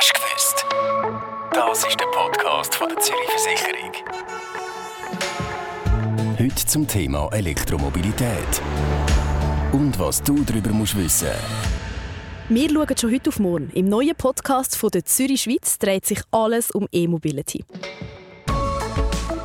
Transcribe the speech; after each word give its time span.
Hast 0.00 0.12
du 0.14 0.20
gewusst? 0.20 0.64
Das 1.52 1.84
ist 1.84 1.98
der 1.98 2.06
Podcast 2.12 2.72
von 2.72 2.88
der 2.88 2.98
Zürich 2.98 3.28
Versicherung. 3.30 3.92
Heute 6.38 6.66
zum 6.66 6.86
Thema 6.86 7.28
Elektromobilität. 7.32 8.62
Und 9.72 9.98
was 9.98 10.22
du 10.22 10.44
darüber 10.44 10.70
musst 10.70 10.96
wissen. 10.96 11.30
Wir 12.48 12.70
schauen 12.70 12.96
schon 12.96 13.12
heute 13.12 13.28
auf 13.30 13.40
morgen. 13.40 13.70
Im 13.74 13.88
neuen 13.88 14.14
Podcast 14.14 14.76
von 14.76 14.90
der 14.90 15.04
Zürich 15.04 15.42
Schweiz 15.42 15.80
dreht 15.80 16.06
sich 16.06 16.20
alles 16.30 16.70
um 16.70 16.86
E-Mobility. 16.92 17.64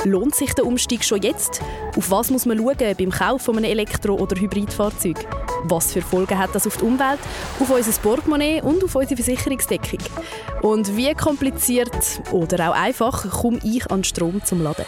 Lohnt 0.04 0.36
sich 0.36 0.54
der 0.54 0.68
Umstieg 0.68 1.04
schon 1.04 1.24
jetzt? 1.24 1.62
Auf 1.98 2.12
was 2.12 2.30
muss 2.30 2.46
man 2.46 2.60
schauen 2.60 2.96
beim 2.96 3.10
Kauf 3.10 3.42
von 3.42 3.58
einem 3.58 3.72
Elektro- 3.72 4.20
oder 4.20 4.40
Hybridfahrzeug? 4.40 5.18
Was 5.66 5.94
für 5.94 6.02
Folgen 6.02 6.38
hat 6.38 6.54
das 6.54 6.68
auf 6.68 6.78
die 6.78 6.84
Umwelt, 6.84 7.20
auf 7.60 7.70
unser 7.70 8.02
Portemonnaie 8.02 8.62
und 8.62 8.84
auf 8.84 8.96
unsere 8.96 9.22
Versicherungsdeckung? 9.22 10.00
Und 10.62 10.96
wie 10.98 11.14
kompliziert 11.14 12.22
oder 12.32 12.70
auch 12.70 12.76
einfach 12.76 13.30
komme 13.30 13.60
ich 13.64 13.90
an 13.90 14.04
Strom 14.04 14.44
zum 14.44 14.62
Laden? 14.62 14.86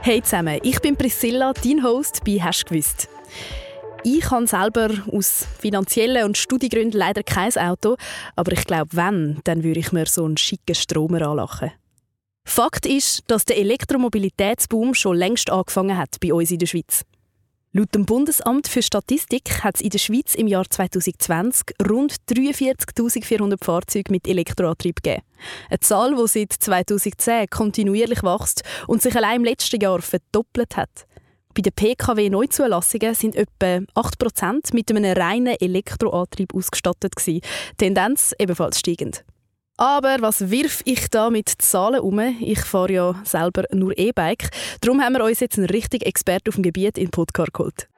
Hey 0.00 0.22
zusammen, 0.22 0.60
ich 0.62 0.80
bin 0.80 0.96
Priscilla, 0.96 1.52
dein 1.52 1.82
Host 1.82 2.22
bei 2.24 2.38
«Hast 2.40 2.66
gewusst?». 2.66 3.08
Ich 4.04 4.30
habe 4.30 4.48
selber 4.48 4.90
aus 5.12 5.46
finanziellen 5.60 6.24
und 6.24 6.36
Studiengründen 6.36 6.98
leider 6.98 7.22
kein 7.22 7.56
Auto, 7.56 7.96
aber 8.34 8.52
ich 8.52 8.64
glaube, 8.64 8.96
wenn, 8.96 9.40
dann 9.44 9.62
würde 9.62 9.78
ich 9.78 9.92
mir 9.92 10.06
so 10.06 10.24
einen 10.24 10.36
schicken 10.36 10.74
Stromer 10.74 11.22
anlachen. 11.22 11.70
Fakt 12.44 12.84
ist, 12.84 13.22
dass 13.28 13.44
der 13.44 13.58
Elektromobilitätsboom 13.58 14.94
schon 14.94 15.16
längst 15.16 15.50
angefangen 15.50 15.96
hat 15.96 16.18
bei 16.20 16.34
uns 16.34 16.50
in 16.50 16.58
der 16.58 16.66
Schweiz. 16.66 17.04
Laut 17.74 17.94
dem 17.94 18.04
Bundesamt 18.04 18.68
für 18.68 18.82
Statistik 18.82 19.64
hat 19.64 19.76
es 19.76 19.80
in 19.80 19.88
der 19.88 19.98
Schweiz 19.98 20.34
im 20.34 20.46
Jahr 20.46 20.68
2020 20.68 21.74
rund 21.88 22.16
43.400 22.28 23.64
Fahrzeuge 23.64 24.12
mit 24.12 24.28
Elektroantrieb 24.28 25.02
gegeben. 25.02 25.22
Eine 25.70 25.80
Zahl, 25.80 26.14
die 26.14 26.28
seit 26.28 26.52
2010 26.52 27.48
kontinuierlich 27.48 28.22
wächst 28.22 28.62
und 28.88 29.00
sich 29.00 29.16
allein 29.16 29.36
im 29.36 29.44
letzten 29.44 29.80
Jahr 29.80 30.02
verdoppelt 30.02 30.76
hat. 30.76 31.06
Bei 31.54 31.62
den 31.62 31.72
PKW-Neuzulassungen 31.72 33.14
sind 33.14 33.36
etwa 33.36 33.78
8% 33.94 34.74
mit 34.74 34.90
einem 34.90 35.04
reinen 35.10 35.56
Elektroantrieb 35.58 36.54
ausgestattet. 36.54 37.16
Gewesen. 37.16 37.40
Tendenz 37.78 38.34
ebenfalls 38.38 38.80
steigend. 38.80 39.24
Aber 39.82 40.18
was 40.20 40.48
wirf 40.48 40.80
ich 40.84 41.10
da 41.10 41.28
mit 41.28 41.48
Zahlen 41.48 41.98
um? 42.02 42.20
Ich 42.38 42.60
fahre 42.60 42.92
ja 42.92 43.14
selber 43.24 43.64
nur 43.72 43.98
E-Bike. 43.98 44.48
Darum 44.80 45.02
haben 45.02 45.14
wir 45.14 45.24
uns 45.24 45.40
jetzt 45.40 45.58
einen 45.58 45.66
richtigen 45.66 46.04
Experten 46.04 46.50
auf 46.50 46.54
dem 46.54 46.62
Gebiet 46.62 46.96
in 46.96 47.10
Podcast 47.10 47.52
geholt. 47.52 47.88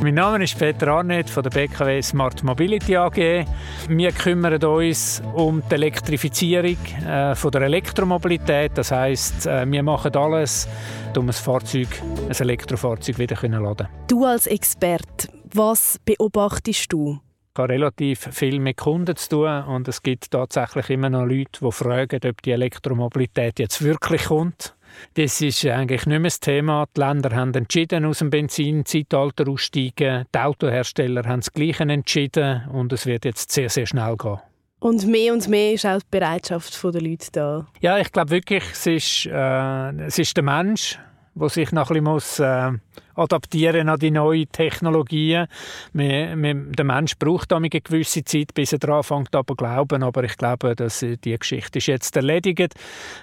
Mein 0.00 0.14
Name 0.14 0.44
ist 0.44 0.56
Peter 0.56 0.86
Arnett 0.86 1.28
von 1.28 1.42
der 1.42 1.50
BKW 1.50 2.00
Smart 2.00 2.44
Mobility 2.44 2.96
AG. 2.96 3.44
Wir 3.88 4.12
kümmern 4.12 4.62
uns 4.62 5.20
um 5.34 5.60
die 5.68 5.74
Elektrifizierung 5.74 6.76
äh, 7.04 7.34
von 7.34 7.50
der 7.50 7.62
Elektromobilität. 7.62 8.78
Das 8.78 8.92
heißt, 8.92 9.46
äh, 9.46 9.68
wir 9.68 9.82
machen 9.82 10.14
alles, 10.14 10.68
um 11.16 11.26
ein 11.26 11.32
Fahrzeug, 11.32 11.88
ein 12.28 12.30
Elektrofahrzeug 12.30 13.18
wieder 13.18 13.34
zu 13.36 13.48
laden. 13.48 13.88
Du 14.06 14.24
als 14.24 14.46
Experte, 14.46 15.30
was 15.52 15.98
beobachtest 16.04 16.92
du? 16.92 17.18
Ich 17.56 17.60
habe 17.60 17.72
relativ 17.72 18.30
viel 18.32 18.58
mit 18.58 18.78
Kunden 18.78 19.14
zu 19.14 19.28
tun 19.28 19.62
und 19.68 19.86
es 19.86 20.02
gibt 20.02 20.28
tatsächlich 20.32 20.90
immer 20.90 21.08
noch 21.08 21.24
Leute, 21.24 21.60
die 21.62 21.70
fragen, 21.70 22.20
ob 22.28 22.42
die 22.42 22.50
Elektromobilität 22.50 23.60
jetzt 23.60 23.80
wirklich 23.80 24.24
kommt. 24.24 24.74
Das 25.14 25.40
ist 25.40 25.64
eigentlich 25.64 26.04
nicht 26.04 26.18
mehr 26.18 26.30
das 26.30 26.40
Thema. 26.40 26.86
Die 26.96 27.00
Länder 27.00 27.30
haben 27.30 27.54
entschieden, 27.54 28.06
aus 28.06 28.18
dem 28.18 28.30
Benzinzeitalter 28.30 29.48
aussteigen. 29.48 30.24
Die 30.34 30.38
Autohersteller 30.38 31.22
haben 31.28 31.42
das 31.42 31.52
Gleiche 31.52 31.84
entschieden 31.84 32.68
und 32.72 32.92
es 32.92 33.06
wird 33.06 33.24
jetzt 33.24 33.52
sehr, 33.52 33.68
sehr 33.68 33.86
schnell 33.86 34.16
gehen. 34.16 34.40
Und 34.80 35.06
mehr 35.06 35.32
und 35.32 35.46
mehr 35.46 35.74
ist 35.74 35.86
auch 35.86 36.00
die 36.00 36.06
Bereitschaft 36.10 36.82
der 36.82 37.00
Leute 37.00 37.28
da. 37.30 37.68
Ja, 37.80 37.98
ich 37.98 38.10
glaube 38.10 38.30
wirklich, 38.32 38.64
es 38.72 38.84
ist, 38.84 39.26
äh, 39.26 40.06
es 40.06 40.18
ist 40.18 40.36
der 40.36 40.42
Mensch, 40.42 40.98
der 41.34 41.48
sich 41.48 41.72
noch 41.72 41.90
ein 41.90 41.94
bisschen 41.94 42.04
muss, 42.04 42.38
äh, 42.38 42.72
adaptieren 43.14 43.88
an 43.88 43.98
die 43.98 44.10
neuen 44.10 44.50
Technologien. 44.50 45.46
Wir, 45.92 46.36
wir, 46.36 46.54
der 46.54 46.84
Mensch 46.84 47.16
braucht 47.18 47.52
eine 47.52 47.68
gewisse 47.68 48.24
Zeit, 48.24 48.54
bis 48.54 48.72
er 48.72 48.78
daran 48.78 49.02
fängt 49.02 49.30
zu 49.32 49.54
glauben. 49.54 50.02
Aber 50.02 50.24
ich 50.24 50.36
glaube, 50.36 50.74
dass 50.74 51.00
die 51.00 51.38
Geschichte 51.38 51.78
ist 51.78 51.86
jetzt 51.86 52.16
erledigt. 52.16 52.74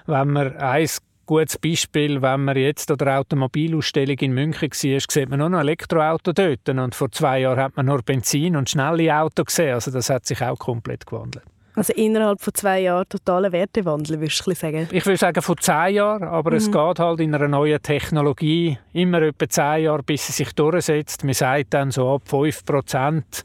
Wenn 0.05 0.31
man 0.31 0.55
eins 0.57 1.01
gutes 1.25 1.57
Beispiel, 1.57 2.21
wenn 2.21 2.43
man 2.43 2.57
jetzt 2.57 2.91
an 2.91 2.97
der 2.97 3.19
Automobilausstellung 3.19 4.17
in 4.17 4.33
München 4.33 4.69
war, 4.69 4.99
sieht 4.99 5.29
man 5.29 5.39
nur 5.39 5.49
noch 5.49 5.59
Elektroauto 5.59 6.33
dort. 6.33 6.67
Und 6.67 6.95
vor 6.95 7.11
zwei 7.11 7.39
Jahren 7.39 7.59
hat 7.59 7.77
man 7.77 7.85
nur 7.85 8.01
Benzin 8.01 8.55
und 8.55 8.69
schnelle 8.69 9.15
Autos 9.15 9.45
gesehen. 9.45 9.75
Also 9.75 9.91
das 9.91 10.09
hat 10.09 10.25
sich 10.25 10.41
auch 10.41 10.59
komplett 10.59 11.05
gewandelt. 11.05 11.45
Also 11.81 11.93
innerhalb 11.93 12.39
von 12.39 12.53
zwei 12.53 12.81
Jahren 12.81 13.09
totaler 13.09 13.51
Wertewandel, 13.51 14.19
würdest 14.19 14.45
du 14.45 14.53
sagen? 14.53 14.87
Ich 14.91 15.03
würde 15.03 15.17
sagen 15.17 15.41
von 15.41 15.57
zehn 15.57 15.95
Jahren, 15.95 16.21
aber 16.21 16.51
mhm. 16.51 16.57
es 16.57 16.71
geht 16.71 16.99
halt 16.99 17.19
in 17.19 17.33
einer 17.33 17.47
neuen 17.47 17.81
Technologie 17.81 18.77
immer 18.93 19.23
etwa 19.23 19.49
zehn 19.49 19.85
Jahre, 19.85 20.03
bis 20.03 20.27
sie 20.27 20.31
sich 20.31 20.53
durchsetzt. 20.53 21.23
Man 21.23 21.33
sagt 21.33 21.73
dann 21.73 21.89
so 21.89 22.13
ab 22.13 22.21
5 22.25 22.65
Prozent 22.65 23.43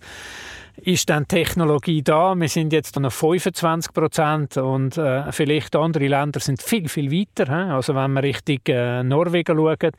ist 0.83 1.09
dann 1.09 1.27
Technologie 1.27 2.03
da. 2.03 2.35
Wir 2.35 2.49
sind 2.49 2.73
jetzt 2.73 2.99
noch 2.99 3.13
25 3.13 3.93
Prozent 3.93 4.57
und 4.57 4.97
äh, 4.99 5.31
vielleicht 5.33 5.75
andere 5.77 6.07
Länder 6.07 6.41
sind 6.41 6.63
viel, 6.63 6.89
viel 6.89 7.11
weiter. 7.11 7.47
He? 7.47 7.73
Also 7.73 7.95
wenn 7.95 8.13
wir 8.13 8.23
Richtung 8.23 8.59
äh, 8.67 9.03
Norwegen 9.03 9.57
schauen, 9.57 9.93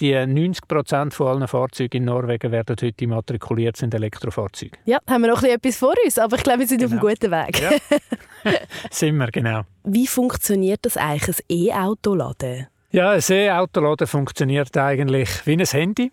die 0.00 0.14
90 0.14 0.66
Prozent 0.66 1.14
von 1.14 1.28
allen 1.28 1.48
Fahrzeugen 1.48 1.98
in 1.98 2.04
Norwegen 2.04 2.50
werden 2.52 2.76
heute 2.80 3.04
immatrikuliert, 3.04 3.76
sind 3.76 3.94
Elektrofahrzeuge. 3.94 4.76
Ja, 4.84 4.98
haben 5.08 5.22
wir 5.22 5.28
noch 5.28 5.42
etwas 5.42 5.76
vor 5.76 5.94
uns, 6.04 6.18
aber 6.18 6.36
ich 6.36 6.42
glaube, 6.42 6.60
wir 6.60 6.66
sind 6.66 6.78
genau. 6.78 6.96
auf 6.96 7.02
einem 7.02 7.14
guten 7.14 7.30
Weg. 7.30 7.60
Ja. 7.60 8.52
sind 8.90 9.16
wir, 9.16 9.28
genau. 9.28 9.62
Wie 9.84 10.06
funktioniert 10.06 10.80
das 10.82 10.96
eigentlich, 10.96 11.38
ein 11.38 11.56
E-Auto-Laden? 11.56 12.66
Ja, 12.90 13.10
ein 13.10 13.22
E-Autoladen 13.28 14.06
funktioniert 14.06 14.76
eigentlich 14.76 15.28
wie 15.46 15.52
ein 15.52 15.64
Handy. 15.64 16.12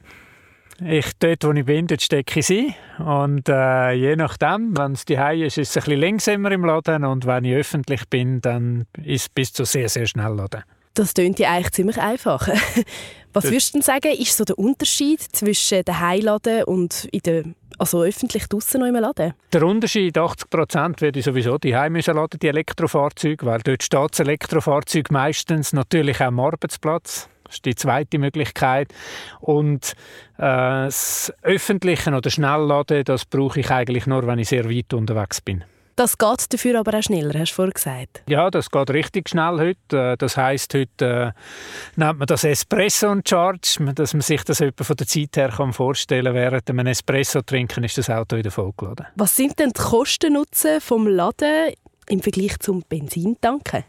Ich, 0.83 1.11
dort, 1.19 1.43
wo 1.43 1.51
ich 1.51 1.65
bin, 1.65 1.85
dort 1.85 2.01
stecke 2.01 2.39
ich 2.39 2.47
sie. 2.47 2.73
Und 2.97 3.47
äh, 3.47 3.91
je 3.91 4.15
nachdem, 4.15 4.75
wenn 4.75 4.93
es 4.93 5.05
die 5.05 5.13
ist, 5.13 5.57
ist 5.57 5.69
es 5.69 5.77
ein 5.77 5.83
bisschen 5.83 6.01
langsamer 6.01 6.51
im 6.51 6.65
Laden. 6.65 7.05
Und 7.05 7.27
wenn 7.27 7.45
ich 7.45 7.55
öffentlich 7.55 8.07
bin, 8.09 8.41
dann 8.41 8.87
ist 8.97 9.21
es 9.23 9.29
bis 9.29 9.53
zu 9.53 9.63
sehr, 9.63 9.89
sehr 9.89 10.07
schnell 10.07 10.33
Laden. 10.33 10.63
Das 10.95 11.13
klingt 11.13 11.39
ja 11.39 11.51
eigentlich 11.51 11.71
ziemlich 11.71 11.97
einfach. 11.99 12.47
Was 13.33 13.43
das 13.43 13.51
würdest 13.51 13.75
du 13.75 13.81
sagen, 13.81 14.11
ist 14.11 14.35
so 14.35 14.43
der 14.43 14.57
Unterschied 14.57 15.21
zwischen 15.21 15.85
dem 15.85 15.99
Heiladen 15.99 16.63
und 16.63 17.07
in 17.11 17.21
der, 17.21 17.43
also 17.77 18.01
öffentlich 18.01 18.47
draußen 18.47 18.79
noch 18.81 18.87
im 18.87 18.95
Laden? 18.95 19.33
Der 19.53 19.63
Unterschied, 19.63 20.17
80 20.17 20.49
Prozent 20.49 21.01
würde 21.01 21.19
ich 21.19 21.25
sowieso 21.25 21.57
die 21.57 21.75
Heim 21.75 21.95
laden, 21.95 22.39
die 22.41 22.47
Elektrofahrzeuge, 22.47 23.45
weil 23.45 23.61
dort 23.61 23.83
steht 23.83 24.11
das 24.11 24.19
Elektrofahrzeug 24.19 25.11
meistens 25.11 25.71
natürlich 25.71 26.19
auch 26.19 26.25
am 26.25 26.39
Arbeitsplatz. 26.41 27.29
Das 27.51 27.57
ist 27.57 27.65
die 27.65 27.75
zweite 27.75 28.17
Möglichkeit. 28.17 28.93
Und 29.41 29.91
äh, 30.37 30.85
das 30.87 31.33
Öffentliche 31.41 32.11
oder 32.11 32.29
Schnellladen, 32.29 33.03
das 33.03 33.25
brauche 33.25 33.59
ich 33.59 33.69
eigentlich 33.69 34.07
nur, 34.07 34.25
wenn 34.25 34.39
ich 34.39 34.47
sehr 34.47 34.69
weit 34.69 34.93
unterwegs 34.93 35.41
bin. 35.41 35.65
Das 35.97 36.17
geht 36.17 36.53
dafür 36.53 36.79
aber 36.79 36.97
auch 36.97 37.03
schneller, 37.03 37.37
hast 37.37 37.51
du 37.51 37.55
vorhin 37.55 37.73
gesagt. 37.73 38.23
Ja, 38.27 38.49
das 38.49 38.71
geht 38.71 38.89
richtig 38.91 39.27
schnell 39.27 39.59
heute. 39.59 40.13
Äh, 40.13 40.17
das 40.17 40.37
heißt 40.37 40.73
heute 40.73 41.33
äh, 41.35 41.99
nennt 41.99 42.19
man 42.19 42.25
das 42.25 42.45
Espresso 42.45 43.11
und 43.11 43.27
Charge, 43.27 43.77
dass 43.93 44.13
man 44.13 44.21
sich 44.21 44.43
das 44.43 44.61
etwa 44.61 44.85
von 44.85 44.95
der 44.95 45.07
Zeit 45.07 45.35
her 45.35 45.49
kann 45.49 45.73
vorstellen 45.73 46.25
kann. 46.27 46.35
Während 46.35 46.69
einem 46.69 46.87
Espresso 46.87 47.41
trinken 47.41 47.83
ist 47.83 47.97
das 47.97 48.09
Auto 48.09 48.37
wieder 48.37 48.51
vollgeladen. 48.51 49.07
Was 49.15 49.35
sind 49.35 49.59
denn 49.59 49.71
die 49.75 49.81
Kostennutzen 49.81 50.79
vom 50.79 51.05
Laden 51.05 51.73
im 52.07 52.21
Vergleich 52.21 52.57
zum 52.59 52.81
Benzintanken? 52.87 53.83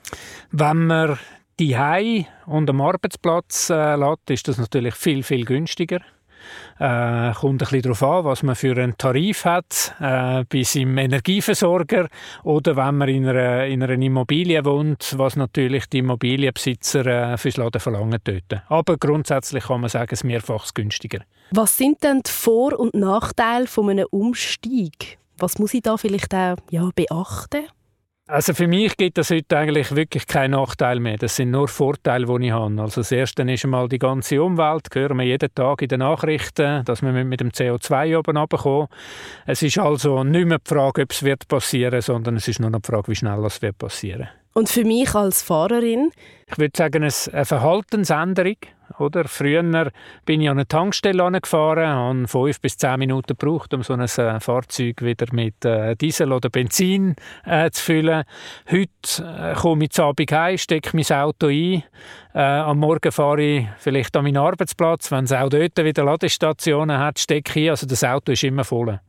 Wenn 0.50 0.86
man 0.86 1.18
die 1.58 1.76
Hai 1.76 2.26
und 2.46 2.68
am 2.70 2.80
Arbeitsplatz 2.80 3.70
äh, 3.70 3.96
lässt, 3.96 4.30
ist 4.30 4.48
das 4.48 4.58
natürlich 4.58 4.94
viel, 4.94 5.22
viel 5.22 5.44
günstiger. 5.44 6.00
Äh, 6.78 7.32
kommt 7.34 7.54
ein 7.54 7.58
bisschen 7.58 7.82
darauf 7.82 8.02
an, 8.02 8.24
was 8.24 8.42
man 8.42 8.56
für 8.56 8.76
einen 8.76 8.96
Tarif 8.98 9.44
hat, 9.44 9.94
äh, 10.00 10.44
bei 10.48 10.62
seinem 10.64 10.98
Energieversorger 10.98 12.08
oder 12.42 12.76
wenn 12.76 12.96
man 12.96 13.08
in 13.08 13.28
einer, 13.28 13.66
in 13.66 13.82
einer 13.82 13.92
Immobilie 13.92 14.64
wohnt, 14.64 15.14
was 15.16 15.36
natürlich 15.36 15.86
die 15.86 15.98
Immobilienbesitzer 15.98 17.06
äh, 17.06 17.38
fürs 17.38 17.56
Laden 17.56 17.80
verlangen 17.80 18.18
dort. 18.24 18.62
Aber 18.68 18.96
grundsätzlich 18.96 19.64
kann 19.64 19.82
man 19.82 19.90
sagen, 19.90 20.08
es 20.10 20.20
ist 20.20 20.24
mehrfach 20.24 20.66
günstiger. 20.74 21.20
Was 21.52 21.76
sind 21.76 22.02
denn 22.02 22.22
die 22.26 22.30
Vor- 22.30 22.78
und 22.78 22.94
Nachteile 22.94 23.66
von 23.66 23.90
einem 23.90 24.06
Umstieg? 24.10 25.18
Was 25.38 25.58
muss 25.58 25.74
ich 25.74 25.82
da 25.82 25.96
vielleicht 25.96 26.34
auch 26.34 26.56
ja, 26.70 26.90
beachten? 26.94 27.66
Also 28.32 28.54
für 28.54 28.66
mich 28.66 28.96
gibt 28.96 29.18
das 29.18 29.30
heute 29.30 29.58
eigentlich 29.58 29.94
wirklich 29.94 30.26
keinen 30.26 30.52
Nachteil 30.52 31.00
mehr. 31.00 31.18
Das 31.18 31.36
sind 31.36 31.50
nur 31.50 31.68
Vorteile, 31.68 32.24
die 32.24 32.46
ich 32.46 32.52
habe. 32.52 32.80
Also 32.80 33.02
das 33.02 33.12
Erste 33.12 33.42
ist 33.42 33.62
einmal 33.62 33.90
die 33.90 33.98
ganze 33.98 34.42
Umwelt. 34.42 34.86
Das 34.88 34.98
hören 34.98 35.18
wir 35.18 35.24
jeden 35.24 35.54
Tag 35.54 35.82
in 35.82 35.88
den 35.88 35.98
Nachrichten, 35.98 36.82
dass 36.86 37.02
wir 37.02 37.12
mit 37.12 37.40
dem 37.40 37.50
CO2 37.50 38.18
oben 38.18 38.38
runterkommen. 38.38 38.88
Es 39.44 39.62
ist 39.62 39.76
also 39.76 40.24
nicht 40.24 40.46
mehr 40.46 40.60
die 40.60 40.74
Frage, 40.74 41.02
ob 41.02 41.12
es 41.12 41.22
wird 41.22 41.46
passieren 41.46 42.00
sondern 42.00 42.36
es 42.36 42.48
ist 42.48 42.58
nur 42.58 42.70
noch 42.70 42.80
die 42.80 42.90
Frage, 42.90 43.08
wie 43.08 43.16
schnell 43.16 43.44
es 43.44 43.60
wird 43.60 43.76
passieren 43.76 44.30
Und 44.54 44.70
für 44.70 44.86
mich 44.86 45.14
als 45.14 45.42
Fahrerin? 45.42 46.10
Ich 46.46 46.56
würde 46.56 46.72
sagen, 46.74 47.02
eine 47.02 47.44
Verhaltensänderung. 47.44 48.56
Oder? 48.98 49.24
Früher 49.24 49.90
bin 50.24 50.40
ich 50.40 50.48
an 50.48 50.58
eine 50.58 50.66
Tankstelle 50.66 51.40
gefahren, 51.40 51.86
habe 51.86 52.28
fünf 52.28 52.60
bis 52.60 52.76
zehn 52.76 52.98
Minuten 52.98 53.36
gebraucht, 53.36 53.74
um 53.74 53.82
so 53.82 53.94
ein 53.94 54.00
äh, 54.00 54.40
Fahrzeug 54.40 55.02
wieder 55.02 55.26
mit 55.32 55.64
äh, 55.64 55.96
Diesel 55.96 56.32
oder 56.32 56.50
Benzin 56.50 57.16
äh, 57.44 57.70
zu 57.70 57.82
füllen. 57.82 58.24
Heute 58.70 58.90
äh, 59.18 59.54
komme 59.54 59.84
ich 59.84 59.90
zu 59.90 60.02
Abend 60.04 60.32
heim, 60.32 60.58
stecke 60.58 60.90
mein 60.94 61.18
Auto 61.18 61.48
ein. 61.48 61.82
Äh, 62.34 62.40
am 62.40 62.78
Morgen 62.78 63.12
fahre 63.12 63.42
ich 63.42 63.66
vielleicht 63.78 64.16
an 64.16 64.24
meinen 64.24 64.38
Arbeitsplatz. 64.38 65.10
Wenn 65.10 65.24
es 65.24 65.32
auch 65.32 65.48
dort 65.48 65.76
wieder 65.76 66.04
Ladestationen 66.04 66.98
hat, 66.98 67.18
stecke 67.18 67.60
ich. 67.60 67.70
Also 67.70 67.86
das 67.86 68.04
Auto 68.04 68.32
ist 68.32 68.44
immer 68.44 68.64
voll. 68.64 69.00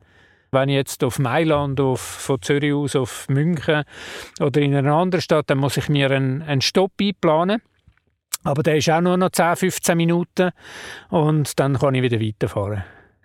Wenn 0.54 0.68
ich 0.68 0.76
jetzt 0.76 1.02
auf 1.02 1.18
Mailand, 1.18 1.80
auf, 1.80 2.00
von 2.00 2.40
Zürich 2.40 2.72
aus 2.72 2.94
auf 2.94 3.28
München 3.28 3.82
oder 4.40 4.60
in 4.60 4.74
einer 4.74 4.94
anderen 4.94 5.20
Stadt, 5.20 5.50
dann 5.50 5.58
muss 5.58 5.76
ich 5.76 5.88
mir 5.88 6.10
einen, 6.10 6.42
einen 6.42 6.60
Stopp 6.60 6.92
einplanen. 7.00 7.60
Aber 8.44 8.62
der 8.62 8.76
ist 8.76 8.90
auch 8.90 9.00
nur 9.00 9.16
noch 9.16 9.30
10, 9.30 9.56
15 9.56 9.96
Minuten 9.96 10.50
und 11.08 11.58
dann 11.58 11.78
kann 11.78 11.94
ich 11.94 12.02
wieder 12.02 12.20
weiterfahren. 12.20 12.84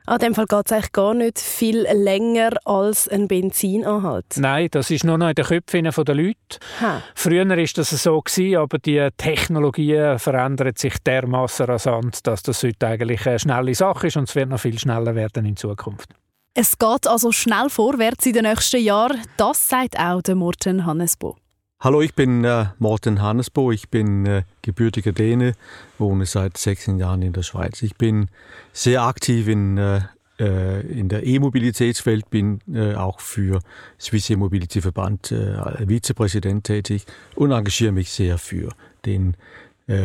An 0.09 0.17
dem 0.17 0.33
Fall 0.33 0.47
geht 0.47 0.65
es 0.65 0.71
eigentlich 0.71 0.91
gar 0.91 1.13
nicht 1.13 1.37
viel 1.37 1.81
länger 1.81 2.49
als 2.65 3.07
ein 3.07 3.27
Benzinanhalt. 3.27 4.25
Nein, 4.37 4.67
das 4.71 4.89
ist 4.89 5.03
nur 5.03 5.19
noch 5.19 5.29
in 5.29 5.35
den 5.35 5.45
Köpfen 5.45 5.83
der 5.83 6.15
Leute. 6.15 6.57
Ha. 6.81 7.03
Früher 7.13 7.47
war 7.47 7.55
das 7.55 7.89
so 7.91 8.19
gewesen, 8.19 8.57
aber 8.57 8.79
die 8.79 9.07
Technologie 9.17 10.15
verändert 10.17 10.79
sich 10.79 10.97
dermaßen 11.03 11.67
rasant, 11.67 12.25
dass 12.25 12.41
das 12.41 12.63
heute 12.63 12.87
eigentlich 12.87 13.27
eine 13.27 13.37
schnelle 13.37 13.75
Sache 13.75 14.07
ist 14.07 14.17
und 14.17 14.27
es 14.27 14.33
wird 14.33 14.49
noch 14.49 14.59
viel 14.59 14.79
schneller 14.79 15.13
werden 15.13 15.45
in 15.45 15.55
Zukunft. 15.55 16.09
Es 16.55 16.79
geht 16.79 17.05
also 17.05 17.31
schnell 17.31 17.69
vorwärts 17.69 18.25
in 18.25 18.33
den 18.33 18.45
nächsten 18.45 18.81
Jahren. 18.81 19.21
Das 19.37 19.69
sagt 19.69 19.99
auch 19.99 20.23
der 20.23 20.33
Morten 20.33 20.87
Hannesbo. 20.87 21.37
Hallo, 21.81 22.01
ich 22.01 22.13
bin 22.13 22.43
äh, 22.43 22.65
Morten 22.77 23.21
Hannesbo. 23.21 23.71
Ich 23.71 23.87
bin 23.87 24.25
äh, 24.25 24.43
gebürtiger 24.63 25.13
Däne, 25.13 25.53
wohne 25.97 26.25
seit 26.25 26.57
16 26.57 26.97
Jahren 26.97 27.21
in 27.21 27.31
der 27.31 27.43
Schweiz. 27.43 27.81
Ich 27.83 27.95
bin 27.95 28.27
sehr 28.73 29.03
aktiv 29.03 29.47
in, 29.47 29.77
äh, 29.77 30.01
äh 30.41 30.81
in 30.81 31.07
der 31.07 31.25
E-Mobilitätswelt, 31.25 32.29
bin 32.29 32.59
äh, 32.69 32.95
auch 32.95 33.21
für 33.21 33.61
Swiss 33.97 34.29
E-Mobility 34.29 34.81
Verband 34.81 35.31
äh, 35.31 35.87
Vizepräsident 35.87 36.65
tätig 36.65 37.05
und 37.35 37.51
engagiere 37.51 37.93
mich 37.93 38.11
sehr 38.11 38.37
für 38.37 38.73
den 39.05 39.37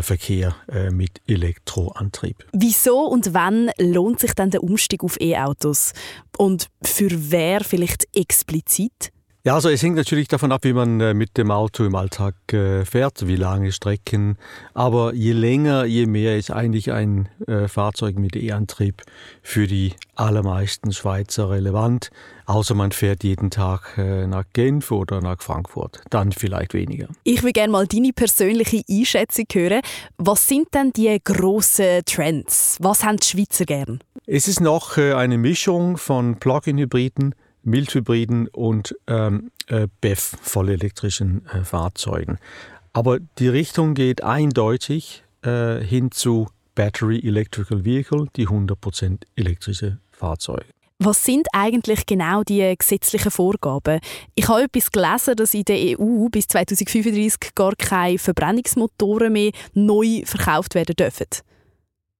Verkehr 0.00 0.56
mit 0.92 1.20
Elektroantrieb. 1.26 2.46
Wieso 2.54 3.00
und 3.00 3.34
wann 3.34 3.70
lohnt 3.78 4.18
sich 4.18 4.32
dann 4.32 4.48
der 4.48 4.62
Umstieg 4.62 5.04
auf 5.04 5.20
E-Autos? 5.20 5.92
Und 6.38 6.70
für 6.82 7.10
wer 7.10 7.62
vielleicht 7.62 8.06
explizit? 8.16 9.12
Ja, 9.46 9.56
also 9.56 9.68
es 9.68 9.82
hängt 9.82 9.96
natürlich 9.96 10.28
davon 10.28 10.52
ab, 10.52 10.64
wie 10.64 10.72
man 10.72 11.00
äh, 11.00 11.12
mit 11.12 11.36
dem 11.36 11.50
Auto 11.50 11.84
im 11.84 11.94
Alltag 11.94 12.34
fährt, 12.48 13.26
wie 13.26 13.36
lange 13.36 13.72
Strecken. 13.72 14.38
Aber 14.72 15.12
je 15.12 15.32
länger, 15.32 15.84
je 15.84 16.06
mehr 16.06 16.38
ist 16.38 16.50
eigentlich 16.50 16.92
ein 16.92 17.28
Fahrzeug 17.66 18.16
mit 18.16 18.36
E-Antrieb 18.36 19.02
für 19.42 19.66
die 19.66 19.92
allermeisten 20.14 20.92
Schweizer 20.92 21.50
relevant. 21.50 22.10
Außer 22.46 22.74
man 22.74 22.92
fährt 22.92 23.24
jeden 23.24 23.50
Tag 23.50 23.96
äh, 23.96 24.26
nach 24.26 24.44
Genf 24.52 24.90
oder 24.90 25.20
nach 25.20 25.40
Frankfurt. 25.40 26.02
Dann 26.10 26.32
vielleicht 26.32 26.74
weniger. 26.74 27.08
Ich 27.24 27.42
will 27.42 27.52
gerne 27.52 27.72
mal 27.72 27.86
deine 27.86 28.12
persönliche 28.12 28.82
Einschätzung 28.88 29.46
hören. 29.52 29.80
Was 30.18 30.46
sind 30.46 30.74
denn 30.74 30.92
die 30.92 31.18
grossen 31.22 32.02
Trends? 32.04 32.76
Was 32.80 33.04
haben 33.04 33.16
die 33.16 33.26
Schweizer 33.26 33.64
gern? 33.64 34.00
Es 34.26 34.48
ist 34.48 34.60
noch 34.60 34.98
äh, 34.98 35.14
eine 35.14 35.38
Mischung 35.38 35.96
von 35.96 36.36
Plug-in-Hybriden, 36.38 37.34
Mildhybriden 37.64 38.48
und 38.48 38.96
ähm, 39.06 39.50
äh, 39.66 39.88
BEV, 40.00 40.36
vollelektrischen 40.40 41.46
äh, 41.46 41.64
Fahrzeugen. 41.64 42.38
Aber 42.92 43.18
die 43.38 43.48
Richtung 43.48 43.94
geht 43.94 44.22
eindeutig 44.22 45.24
äh, 45.42 45.80
hin 45.80 46.10
zu 46.10 46.48
Battery 46.74 47.20
Electrical 47.20 47.84
Vehicle, 47.84 48.26
die 48.36 48.48
100% 48.48 49.22
elektrische 49.36 49.98
Fahrzeuge. 50.10 50.66
Was 51.00 51.24
sind 51.24 51.46
eigentlich 51.52 52.06
genau 52.06 52.44
die 52.44 52.74
gesetzlichen 52.78 53.30
Vorgaben? 53.30 54.00
Ich 54.34 54.48
habe 54.48 54.62
etwas 54.62 54.92
gelesen, 54.92 55.34
dass 55.36 55.52
in 55.52 55.64
der 55.64 55.98
EU 55.98 56.28
bis 56.30 56.46
2035 56.46 57.54
gar 57.54 57.74
keine 57.76 58.18
Verbrennungsmotoren 58.18 59.32
mehr 59.32 59.50
neu 59.74 60.22
verkauft 60.24 60.74
werden 60.74 60.94
dürfen. 60.94 61.26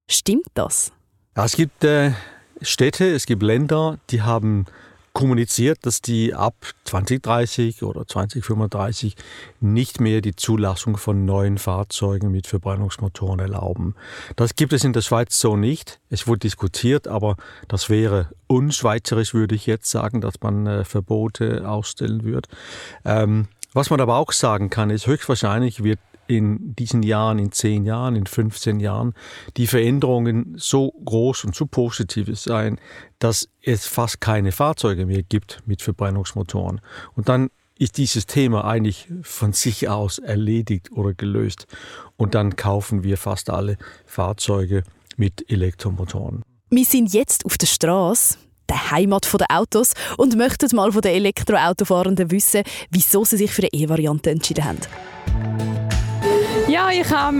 Stimmt 0.09 0.47
das? 0.53 0.91
Ja, 1.37 1.45
es 1.45 1.55
gibt 1.55 1.83
äh, 1.83 2.11
Städte, 2.61 3.07
es 3.07 3.25
gibt 3.25 3.43
Länder, 3.43 3.97
die 4.09 4.21
haben 4.21 4.65
kommuniziert, 5.15 5.85
dass 5.85 6.01
die 6.01 6.35
ab 6.35 6.53
2030 6.83 7.81
oder 7.83 8.05
2035 8.05 9.15
nicht 9.61 10.01
mehr 10.01 10.19
die 10.21 10.35
Zulassung 10.35 10.97
von 10.97 11.25
neuen 11.25 11.57
Fahrzeugen 11.57 12.31
mit 12.31 12.47
Verbrennungsmotoren 12.47 13.39
erlauben. 13.39 13.95
Das 14.35 14.55
gibt 14.55 14.73
es 14.73 14.83
in 14.83 14.93
der 14.93 15.01
Schweiz 15.01 15.39
so 15.39 15.55
nicht. 15.55 15.99
Es 16.09 16.27
wurde 16.27 16.39
diskutiert, 16.39 17.07
aber 17.07 17.37
das 17.69 17.89
wäre 17.89 18.29
unschweizerisch, 18.47 19.33
würde 19.33 19.55
ich 19.55 19.65
jetzt 19.65 19.89
sagen, 19.89 20.19
dass 20.19 20.41
man 20.41 20.67
äh, 20.67 20.83
Verbote 20.83 21.67
ausstellen 21.67 22.25
würde. 22.25 22.49
Ähm, 23.05 23.47
was 23.73 23.89
man 23.89 24.01
aber 24.01 24.17
auch 24.17 24.33
sagen 24.33 24.69
kann, 24.69 24.89
ist, 24.89 25.07
höchstwahrscheinlich 25.07 25.81
wird 25.81 25.99
in 26.27 26.75
diesen 26.75 27.03
Jahren, 27.03 27.39
in 27.39 27.51
zehn 27.51 27.85
Jahren, 27.85 28.15
in 28.15 28.25
15 28.25 28.79
Jahren 28.79 29.13
die 29.57 29.67
Veränderungen 29.67 30.55
so 30.57 30.91
groß 31.03 31.45
und 31.45 31.55
so 31.55 31.65
positiv 31.65 32.37
sein, 32.37 32.79
dass 33.19 33.49
es 33.61 33.85
fast 33.85 34.21
keine 34.21 34.51
Fahrzeuge 34.51 35.05
mehr 35.05 35.23
gibt 35.23 35.61
mit 35.65 35.81
Verbrennungsmotoren. 35.81 36.81
Und 37.15 37.29
dann 37.29 37.49
ist 37.77 37.97
dieses 37.97 38.25
Thema 38.25 38.65
eigentlich 38.65 39.07
von 39.21 39.53
sich 39.53 39.89
aus 39.89 40.19
erledigt 40.19 40.91
oder 40.91 41.13
gelöst. 41.13 41.67
Und 42.17 42.35
dann 42.35 42.55
kaufen 42.55 43.03
wir 43.03 43.17
fast 43.17 43.49
alle 43.49 43.77
Fahrzeuge 44.05 44.83
mit 45.17 45.49
Elektromotoren. 45.49 46.43
Wir 46.69 46.85
sind 46.85 47.13
jetzt 47.13 47.45
auf 47.45 47.57
der 47.57 47.67
Straße, 47.67 48.37
der 48.69 48.91
Heimat 48.91 49.27
der 49.39 49.47
Autos, 49.49 49.93
und 50.17 50.35
möchten 50.37 50.73
mal 50.75 50.91
von 50.91 51.01
den 51.01 51.11
Elektroautofahrenden 51.11 52.31
wissen, 52.31 52.63
wieso 52.89 53.23
sie 53.25 53.37
sich 53.37 53.51
für 53.51 53.63
eine 53.63 53.73
E-Variante 53.73 54.31
entschieden 54.31 54.63
haben. 54.63 55.74
Ja, 56.75 56.89
ich 56.91 57.09
habe 57.09 57.37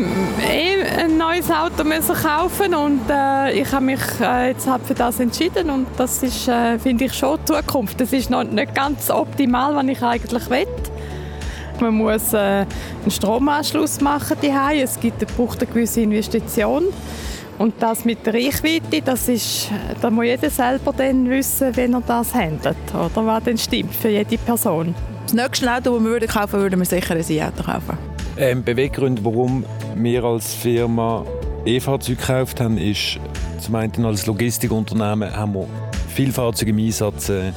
eh 0.50 0.82
ein 0.98 1.18
neues 1.18 1.52
Auto 1.52 1.84
müssen 1.84 2.16
kaufen 2.16 2.74
und 2.74 3.02
äh, 3.10 3.52
ich 3.52 3.70
habe 3.74 3.84
mich 3.84 4.00
äh, 4.22 4.52
jetzt 4.52 4.66
halt 4.66 4.84
für 4.84 4.94
das 4.94 5.20
entschieden 5.20 5.70
und 5.72 5.88
das 5.98 6.24
ist, 6.24 6.48
äh, 6.48 6.80
finde 6.80 7.04
ich, 7.04 7.14
schon 7.14 7.38
die 7.42 7.52
Zukunft. 7.52 8.00
Das 8.00 8.14
ist 8.14 8.30
noch 8.30 8.46
nicht 8.46 8.74
ganz 8.74 9.10
optimal, 9.10 9.76
was 9.76 9.86
ich 9.88 10.02
eigentlich 10.02 10.50
will. 10.50 10.68
Man 11.82 11.96
muss 11.96 12.32
äh, 12.32 12.38
einen 12.38 13.12
Stromanschluss 13.12 14.00
machen 14.00 14.38
daheim. 14.42 14.80
Es 14.80 14.98
gibt, 14.98 15.28
braucht 15.36 15.62
eine 15.62 15.70
gewisse 15.70 16.00
Investition. 16.00 16.86
Und 17.58 17.74
das 17.82 18.06
mit 18.06 18.26
der 18.26 18.36
Reichweite, 18.36 19.02
das 19.04 19.28
ist, 19.28 19.70
da 20.00 20.10
muss 20.12 20.28
jeder 20.28 20.50
selber 20.50 20.94
dann 20.96 21.30
wissen, 21.30 21.76
wenn 21.76 21.94
er 21.94 22.04
das 22.08 22.34
handelt, 22.34 22.78
oder 22.94 23.26
was 23.26 23.44
denn 23.44 23.58
stimmt 23.58 23.94
für 23.96 24.08
jede 24.08 24.38
Person. 24.38 24.96
Das 25.24 25.34
nächste 25.34 25.70
Auto, 25.70 26.00
das 26.00 26.06
wir 26.06 26.26
kaufen 26.26 26.54
würden, 26.54 26.80
würden 26.80 26.80
wir 26.80 26.86
sicher 26.86 27.16
ein 27.16 27.26
E-Auto 27.30 27.64
kaufen. 27.64 28.15
Ähm, 28.38 28.64
Beweggründe, 28.64 29.24
warum 29.24 29.66
wir 29.96 30.24
als 30.26 30.54
Firma 30.54 31.26
E-Fahrzeuge 31.66 32.20
gekauft 32.20 32.60
haben, 32.60 32.78
ist 32.78 33.18
zum 33.60 33.76
einen 33.76 34.06
als 34.06 34.26
Logistikunternehmen 34.26 35.34
haben 35.34 35.54
wir 35.54 35.68
viele 36.10 36.34
Fahrzeuge 36.34 36.72
im 36.72 36.80
Einsatz 36.80 37.30
äh, 37.30 37.54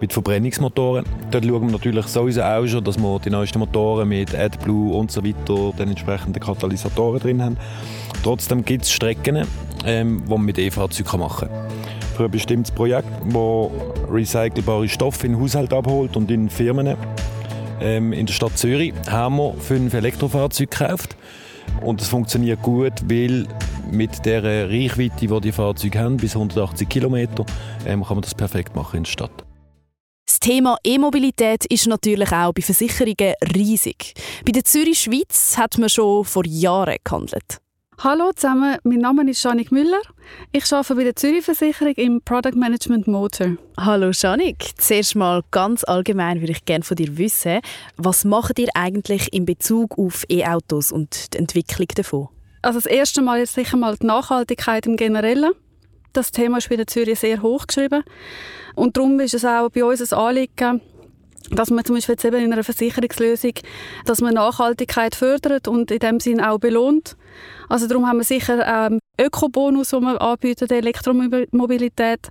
mit 0.00 0.12
Verbrennungsmotoren. 0.12 1.04
Dort 1.30 1.44
schauen 1.44 1.66
wir 1.66 1.72
natürlich 1.72 2.06
sowieso 2.06 2.42
auch 2.42 2.66
schon, 2.66 2.82
dass 2.82 2.98
wir 2.98 3.20
die 3.20 3.30
neuesten 3.30 3.60
Motoren 3.60 4.08
mit 4.08 4.34
AdBlue 4.34 4.96
und 4.96 5.12
so 5.12 5.24
weiter, 5.24 5.72
den 5.78 5.90
entsprechenden 5.90 6.42
Katalysatoren 6.42 7.20
drin 7.20 7.42
haben. 7.42 7.56
Trotzdem 8.24 8.64
gibt 8.64 8.84
es 8.84 8.90
Strecken, 8.90 9.46
ähm, 9.84 10.22
die 10.26 10.30
man 10.30 10.42
mit 10.42 10.58
E-Fahrzeugen 10.58 11.20
machen 11.20 11.48
kann. 11.48 11.70
Für 12.16 12.24
ein 12.24 12.30
bestimmtes 12.32 12.72
Projekt, 12.72 13.08
das 13.24 13.70
recycelbare 14.10 14.88
Stoffe 14.88 15.26
in 15.26 15.40
Haushalten 15.40 15.74
abholt 15.74 16.16
und 16.16 16.30
in 16.32 16.50
Firmen 16.50 16.96
ähm, 17.80 18.12
in 18.12 18.26
der 18.26 18.32
Stadt 18.32 18.56
Zürich 18.58 18.94
haben 19.08 19.36
wir 19.36 19.54
fünf 19.54 19.94
Elektrofahrzeuge 19.94 20.70
gekauft. 20.70 21.16
Und 21.80 22.00
es 22.00 22.08
funktioniert 22.08 22.62
gut, 22.62 22.92
weil 23.04 23.46
mit 23.90 24.24
der 24.24 24.42
Reichweite, 24.42 25.26
die 25.26 25.40
die 25.40 25.52
Fahrzeuge 25.52 25.98
haben, 25.98 26.16
bis 26.16 26.34
180 26.34 26.88
Kilometer, 26.88 27.44
ähm, 27.86 28.04
kann 28.04 28.16
man 28.16 28.22
das 28.22 28.34
perfekt 28.34 28.74
machen 28.74 28.98
in 28.98 29.02
der 29.04 29.10
Stadt. 29.10 29.44
Das 30.26 30.40
Thema 30.40 30.76
E-Mobilität 30.84 31.66
ist 31.66 31.86
natürlich 31.86 32.32
auch 32.32 32.52
bei 32.52 32.62
Versicherungen 32.62 33.34
riesig. 33.54 34.14
Bei 34.44 34.52
der 34.52 34.64
Zürich 34.64 35.00
Schweiz 35.00 35.56
hat 35.56 35.78
man 35.78 35.88
schon 35.88 36.24
vor 36.24 36.44
Jahren 36.44 36.96
gehandelt. 37.04 37.60
Hallo 37.98 38.30
zusammen, 38.36 38.76
mein 38.84 38.98
Name 38.98 39.28
ist 39.30 39.42
Janik 39.42 39.72
Müller. 39.72 40.02
Ich 40.52 40.70
arbeite 40.70 40.96
bei 40.96 41.04
der 41.04 41.16
Zürich 41.16 41.42
Versicherung 41.42 41.94
im 41.94 42.20
Product 42.20 42.54
Management 42.54 43.06
Motor. 43.06 43.56
Hallo 43.78 44.10
Janik, 44.12 44.74
zuerst 44.76 45.16
mal 45.16 45.42
ganz 45.50 45.82
allgemein 45.82 46.42
würde 46.42 46.52
ich 46.52 46.66
gerne 46.66 46.84
von 46.84 46.98
dir 46.98 47.16
wissen, 47.16 47.60
was 47.96 48.26
macht 48.26 48.58
ihr 48.58 48.68
eigentlich 48.74 49.32
in 49.32 49.46
Bezug 49.46 49.98
auf 49.98 50.24
E-Autos 50.28 50.92
und 50.92 51.32
die 51.32 51.38
Entwicklung 51.38 51.88
davon? 51.94 52.28
Also 52.60 52.80
das 52.80 52.86
erste 52.86 53.22
Mal 53.22 53.40
ist 53.40 53.54
sicher 53.54 53.78
mal 53.78 53.96
die 53.96 54.04
Nachhaltigkeit 54.04 54.84
im 54.84 54.98
Generellen. 54.98 55.52
Das 56.12 56.32
Thema 56.32 56.58
ist 56.58 56.68
bei 56.68 56.76
der 56.76 56.86
Zürich 56.86 57.18
sehr 57.18 57.40
hoch 57.40 57.66
geschrieben 57.66 58.04
und 58.74 58.98
darum 58.98 59.18
ist 59.20 59.32
es 59.32 59.46
auch 59.46 59.70
bei 59.70 59.82
uns 59.82 60.12
ein 60.12 60.18
Anliegen, 60.18 60.82
dass 61.50 61.70
man 61.70 61.84
zum 61.84 61.94
Beispiel 61.94 62.14
jetzt 62.14 62.24
eben 62.24 62.36
in 62.36 62.52
einer 62.52 62.64
Versicherungslösung, 62.64 63.52
dass 64.04 64.20
man 64.20 64.34
Nachhaltigkeit 64.34 65.14
fördert 65.14 65.68
und 65.68 65.90
in 65.90 65.98
dem 65.98 66.20
Sinn 66.20 66.40
auch 66.40 66.58
belohnt. 66.58 67.16
Also 67.68 67.86
darum 67.86 68.06
haben 68.06 68.18
wir 68.18 68.24
sicher 68.24 68.64
ähm, 68.66 69.00
Ökobonus, 69.20 69.90
den 69.90 70.02
wir 70.02 70.20
anbieten, 70.20 70.68
der 70.68 70.78
Elektromobilität. 70.78 72.28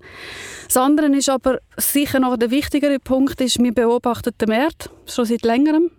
Das 0.66 0.78
andere 0.78 1.08
ist 1.08 1.30
aber 1.30 1.60
sicher 1.78 2.20
noch 2.20 2.38
der 2.38 2.52
wichtigere 2.52 3.00
Punkt, 3.00 3.42
ist, 3.42 3.62
wir 3.62 3.74
beobachten 3.74 4.34
den 4.40 4.50
Markt 4.50 4.90
schon 5.06 5.26
seit 5.26 5.44
längerem 5.44 5.92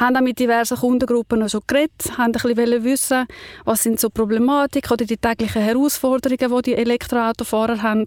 haben 0.00 0.16
auch 0.16 0.22
mit 0.22 0.38
diversen 0.38 0.78
Kundengruppen 0.78 1.46
schon 1.48 1.60
geredet, 1.66 2.16
haben 2.16 2.32
ein 2.34 2.54
bisschen 2.54 2.84
wissen, 2.84 3.26
was 3.64 3.82
sind 3.82 4.00
so 4.00 4.08
Problematiken 4.08 4.90
oder 4.90 5.04
die 5.04 5.18
täglichen 5.18 5.62
Herausforderungen, 5.62 6.56
die 6.56 6.70
die 6.70 6.74
Elektroautofahrer 6.74 7.82
haben 7.82 8.06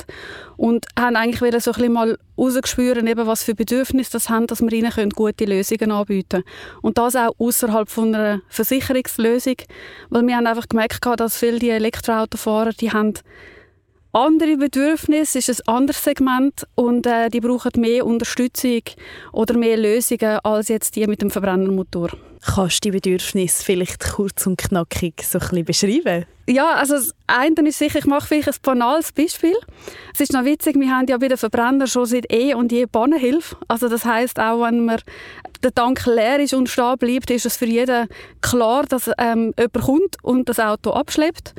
und 0.57 0.87
haben 0.99 1.15
eigentlich 1.15 1.63
so 1.63 1.71
ein 1.71 1.91
mal 1.91 2.17
herausgespürt, 2.35 2.97
eben 2.97 3.27
was 3.27 3.43
für 3.43 3.53
Bedürfnisse 3.53 4.13
das 4.13 4.29
haben, 4.29 4.47
dass 4.47 4.61
wir 4.61 4.73
ihnen 4.73 5.09
gute 5.11 5.45
Lösungen 5.45 5.91
anbieten 5.91 6.41
können. 6.41 6.79
Und 6.81 6.97
das 6.97 7.15
auch 7.15 7.35
außerhalb 7.37 7.87
von 7.89 8.15
einer 8.15 8.41
Versicherungslösung, 8.49 9.57
weil 10.09 10.25
wir 10.25 10.35
haben 10.35 10.47
einfach 10.47 10.67
gemerkt, 10.67 11.05
dass 11.17 11.37
viele 11.37 11.59
die 11.59 11.69
Elektroautofahrer, 11.69 12.71
die 12.71 12.91
haben 12.91 13.13
andere 14.13 14.57
Bedürfnisse, 14.57 15.39
ist 15.39 15.49
ein 15.49 15.75
anderes 15.75 16.03
Segment 16.03 16.67
und 16.75 17.07
äh, 17.07 17.29
die 17.29 17.41
brauchen 17.41 17.71
mehr 17.77 18.05
Unterstützung 18.05 18.81
oder 19.31 19.57
mehr 19.57 19.75
Lösungen 19.75 20.39
als 20.43 20.67
jetzt 20.67 20.95
die 20.95 21.07
mit 21.07 21.21
dem 21.21 21.31
Verbrennermotor. 21.31 22.09
Kannst 22.45 22.83
du 22.83 22.91
die 22.91 22.99
Bedürfnisse 22.99 23.63
vielleicht 23.63 24.03
kurz 24.11 24.45
und 24.45 24.57
knackig 24.57 25.23
so 25.23 25.39
ein 25.39 25.63
beschreiben? 25.63 26.25
Ja, 26.47 26.73
also 26.73 26.95
das 26.95 27.15
eine 27.25 27.69
ist 27.69 27.79
sicher, 27.79 27.99
ich 27.99 28.05
mache 28.05 28.27
vielleicht 28.27 28.49
ein 28.49 28.55
banales 28.61 29.13
Beispiel. 29.13 29.55
Es 30.13 30.19
ist 30.19 30.33
noch 30.33 30.43
witzig, 30.43 30.75
wir 30.77 30.89
haben 30.89 31.07
ja 31.07 31.17
bei 31.17 31.29
den 31.29 31.37
Verbrenner 31.37 31.87
schon 31.87 32.05
seit 32.05 32.29
eh 32.31 32.53
und 32.53 32.73
je 32.73 32.85
Bahnenhilfe. 32.85 33.55
Also 33.69 33.87
das 33.87 34.03
heißt 34.03 34.39
auch, 34.39 34.63
wenn 34.63 34.83
man 34.83 34.99
der 35.63 35.73
Tank 35.73 36.05
leer 36.05 36.39
ist 36.41 36.53
und 36.53 36.67
stehen 36.67 36.97
bleibt, 36.97 37.31
ist 37.31 37.45
es 37.45 37.55
für 37.55 37.65
jeden 37.65 38.09
klar, 38.41 38.83
dass 38.83 39.09
ähm, 39.17 39.53
jemand 39.57 39.85
kommt 39.85 40.17
und 40.21 40.49
das 40.49 40.59
Auto 40.59 40.91
abschleppt. 40.91 41.55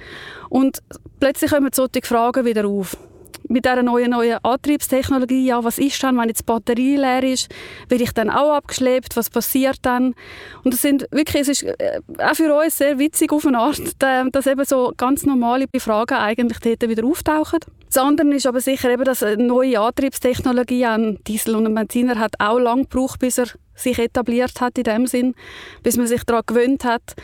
Und 0.50 0.82
plötzlich 1.18 1.50
kommen 1.50 1.70
solche 1.72 2.02
Fragen 2.02 2.44
wieder 2.44 2.66
auf 2.66 2.98
mit 3.48 3.64
dieser 3.64 3.82
neuen, 3.82 4.10
neuen 4.10 4.38
Antriebstechnologie, 4.42 5.46
ja, 5.46 5.62
was 5.62 5.78
ist 5.78 6.02
dann, 6.02 6.16
wenn 6.18 6.28
jetzt 6.28 6.40
die 6.40 6.44
Batterie 6.44 6.96
leer 6.96 7.22
ist, 7.22 7.50
werde 7.88 8.04
ich 8.04 8.12
dann 8.12 8.30
auch 8.30 8.52
abgeschleppt, 8.52 9.16
was 9.16 9.30
passiert 9.30 9.78
dann? 9.82 10.14
Und 10.62 10.74
das 10.74 10.82
sind 10.82 11.06
wirklich, 11.10 11.42
es 11.42 11.48
ist 11.48 11.62
äh, 11.62 12.00
auch 12.18 12.34
für 12.34 12.54
uns 12.54 12.78
sehr 12.78 12.98
witzig 12.98 13.32
auf 13.32 13.46
eine 13.46 13.58
Art, 13.58 13.80
dass 13.98 14.46
eben 14.46 14.64
so 14.64 14.92
ganz 14.96 15.24
normale 15.24 15.66
Fragen 15.78 16.14
eigentlich 16.14 16.58
dort 16.60 16.88
wieder 16.88 17.04
auftauchen. 17.04 17.60
Das 17.86 18.02
andere 18.02 18.34
ist 18.34 18.46
aber 18.46 18.60
sicher 18.60 18.90
eben, 18.90 19.04
dass 19.04 19.22
eine 19.22 19.42
neue 19.44 19.80
Antriebstechnologie 19.80 20.84
an 20.84 21.18
Diesel 21.26 21.54
und 21.54 21.72
Benziner 21.74 22.18
hat 22.18 22.34
auch 22.40 22.58
lange 22.58 22.82
gebraucht, 22.82 23.20
bis 23.20 23.38
er 23.38 23.46
sich 23.74 23.98
etabliert 23.98 24.60
hat 24.60 24.78
in 24.78 24.84
dem 24.84 25.06
Sinn, 25.06 25.34
bis 25.82 25.96
man 25.96 26.06
sich 26.06 26.24
daran 26.24 26.42
gewöhnt 26.46 26.84
hat. 26.84 27.14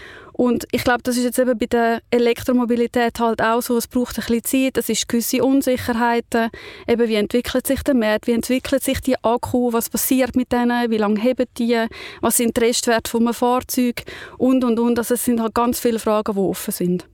Und 0.41 0.67
ich 0.73 0.85
glaube, 0.85 1.03
das 1.03 1.19
ist 1.19 1.25
jetzt 1.25 1.39
eben 1.39 1.59
bei 1.59 1.67
der 1.67 2.01
Elektromobilität 2.11 3.21
halt 3.21 3.43
auch 3.43 3.61
so, 3.61 3.77
es 3.77 3.87
braucht 3.87 4.19
ein 4.19 4.25
bisschen 4.25 4.73
Zeit, 4.73 4.79
es 4.79 4.89
ist 4.89 5.07
gewisse 5.07 5.45
Unsicherheiten, 5.45 6.49
eben 6.89 7.09
wie 7.11 7.17
entwickelt 7.17 7.67
sich 7.67 7.83
der 7.83 7.93
Markt, 7.93 8.27
wie 8.27 8.33
entwickelt 8.33 8.83
sich 8.83 9.03
die 9.03 9.23
Akku, 9.23 9.71
was 9.71 9.91
passiert 9.91 10.37
mit 10.37 10.51
denen, 10.51 10.91
wie 10.91 10.97
lange 10.97 11.21
heben 11.21 11.45
die, 11.59 11.85
was 12.23 12.39
sind 12.39 12.57
die 12.57 12.61
Restwerte 12.63 13.11
von 13.11 13.21
einem 13.27 13.35
Fahrzeug? 13.35 14.03
Und, 14.39 14.65
und, 14.65 14.79
und. 14.79 14.99
Also 14.99 15.13
es 15.13 15.27
sind 15.27 15.43
halt 15.43 15.55
ganz 15.55 15.79
viele 15.79 15.99
Fragen, 15.99 16.33
die 16.33 16.41
offen 16.41 16.73
sind. 16.73 17.07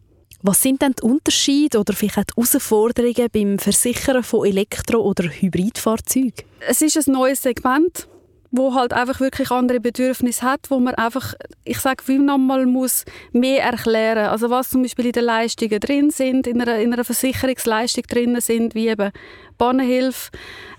Was 0.42 0.62
sind 0.62 0.80
denn 0.80 0.92
die 0.92 1.02
Unterschiede 1.02 1.80
oder 1.80 1.94
vielleicht 1.94 2.18
auch 2.18 2.24
die 2.26 2.32
Herausforderungen 2.32 3.26
beim 3.32 3.58
Versichern 3.58 4.22
von 4.22 4.46
Elektro- 4.46 5.02
oder 5.02 5.24
Hybridfahrzeugen? 5.24 6.44
Es 6.60 6.80
ist 6.80 6.96
ein 6.96 7.12
neues 7.12 7.42
Segment 7.42 8.06
wo 8.50 8.74
halt 8.74 8.92
einfach 8.92 9.20
wirklich 9.20 9.50
andere 9.50 9.80
Bedürfnisse 9.80 10.42
hat, 10.42 10.70
wo 10.70 10.78
man 10.78 10.94
einfach, 10.94 11.34
ich 11.64 11.78
sage, 11.78 12.04
wie 12.06 12.18
nochmal 12.18 12.66
muss 12.66 13.04
mehr 13.32 13.62
erklären. 13.62 14.26
Also 14.26 14.50
was 14.50 14.70
zum 14.70 14.82
Beispiel 14.82 15.06
in 15.06 15.12
den 15.12 15.24
Leistungen 15.24 15.80
drin 15.80 16.10
sind, 16.10 16.46
in 16.46 16.60
einer, 16.60 16.78
in 16.78 16.92
einer 16.92 17.04
Versicherungsleistung 17.04 18.04
drin 18.04 18.40
sind, 18.40 18.74
wie 18.74 18.88
eben 18.88 19.10
Bahnenhilfe, 19.58 20.30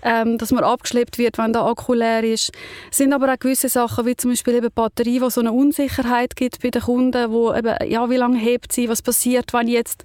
ähm, 0.02 0.38
dass 0.38 0.52
man 0.52 0.64
abgeschleppt 0.64 1.18
wird, 1.18 1.38
wenn 1.38 1.52
der 1.52 1.62
Akku 1.62 1.94
leer 1.94 2.24
ist. 2.24 2.52
Es 2.90 2.98
sind 2.98 3.12
aber 3.12 3.32
auch 3.32 3.38
gewisse 3.38 3.68
Sachen, 3.68 4.06
wie 4.06 4.16
zum 4.16 4.30
Beispiel 4.30 4.54
eben 4.54 4.70
Batterie, 4.72 5.20
wo 5.20 5.30
so 5.30 5.40
eine 5.40 5.52
Unsicherheit 5.52 6.36
gibt 6.36 6.62
bei 6.62 6.70
den 6.70 6.82
Kunden, 6.82 7.30
wo 7.30 7.52
eben, 7.52 7.74
ja, 7.88 8.08
wie 8.08 8.16
lange 8.16 8.38
hebt 8.38 8.72
sie, 8.72 8.88
was 8.88 9.02
passiert, 9.02 9.52
wenn 9.52 9.68
jetzt 9.68 10.04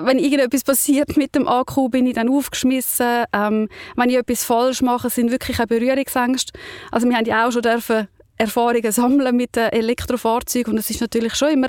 wenn 0.00 0.18
irgendetwas 0.18 0.64
passiert 0.64 1.16
mit 1.16 1.34
dem 1.34 1.46
Akku, 1.46 1.88
bin 1.88 2.06
ich 2.06 2.14
dann 2.14 2.28
aufgeschmissen. 2.28 3.24
Ähm, 3.32 3.68
wenn 3.96 4.10
ich 4.10 4.16
etwas 4.16 4.44
falsch 4.44 4.82
mache, 4.82 5.10
sind 5.10 5.30
wirklich 5.30 5.60
auch 5.60 5.66
Berührungsängste. 5.66 6.58
Also 6.90 7.08
wir 7.08 7.16
haben 7.16 7.26
ja 7.26 7.46
auch 7.46 7.52
schon 7.52 7.62
dürfen 7.62 8.08
Erfahrungen 8.38 8.92
sammeln 8.92 9.34
mit 9.34 9.56
den 9.56 9.72
Elektrofahrzeugen 9.72 10.74
und 10.74 10.78
es 10.78 10.90
ist 10.90 11.00
natürlich 11.00 11.34
schon 11.34 11.52
immer, 11.52 11.68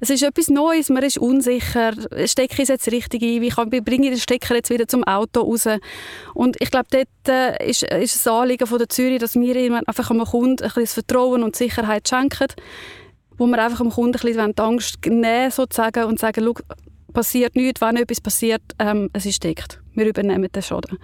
es 0.00 0.10
ist 0.10 0.22
etwas 0.22 0.48
Neues, 0.48 0.88
man 0.88 1.04
ist 1.04 1.16
unsicher, 1.16 1.92
stecke 2.26 2.54
ich 2.54 2.60
es 2.62 2.68
jetzt 2.68 2.90
richtig 2.90 3.22
ein, 3.22 3.40
wie 3.40 3.50
kann, 3.50 3.70
bringe 3.70 4.06
ich 4.06 4.14
den 4.14 4.18
Stecker 4.18 4.56
jetzt 4.56 4.70
wieder 4.70 4.88
zum 4.88 5.04
Auto 5.04 5.42
raus 5.42 5.68
und 6.34 6.56
ich 6.60 6.72
glaube, 6.72 6.88
dort 6.90 7.28
äh, 7.28 7.70
ist, 7.70 7.84
ist 7.84 8.16
das 8.16 8.26
Anliegen 8.26 8.66
von 8.66 8.78
der 8.78 8.88
Zürich, 8.88 9.20
dass 9.20 9.36
wir 9.36 9.80
einfach 9.86 10.10
einem 10.10 10.24
Kunden 10.24 10.64
ein 10.64 10.72
bisschen 10.74 10.86
Vertrauen 10.86 11.44
und 11.44 11.54
Sicherheit 11.54 12.08
schenken, 12.08 12.48
wo 13.36 13.46
wir 13.46 13.62
einfach 13.62 13.78
dem 13.78 13.90
Kunden 13.90 14.16
ein 14.16 14.20
bisschen 14.20 14.54
die 14.56 14.62
Angst 14.62 14.98
nehmen 15.06 15.52
sozusagen 15.52 16.04
und 16.04 16.18
sagen, 16.18 16.52
passiert 17.18 17.56
nichts, 17.56 17.80
wenn 17.80 17.96
etwas 17.96 18.20
passiert, 18.20 18.62
ähm, 18.78 19.10
es 19.12 19.26
ist 19.26 19.42
deckt. 19.42 19.80
Wir 19.94 20.06
übernehmen 20.06 20.48
den 20.52 20.62
Schaden. 20.62 20.98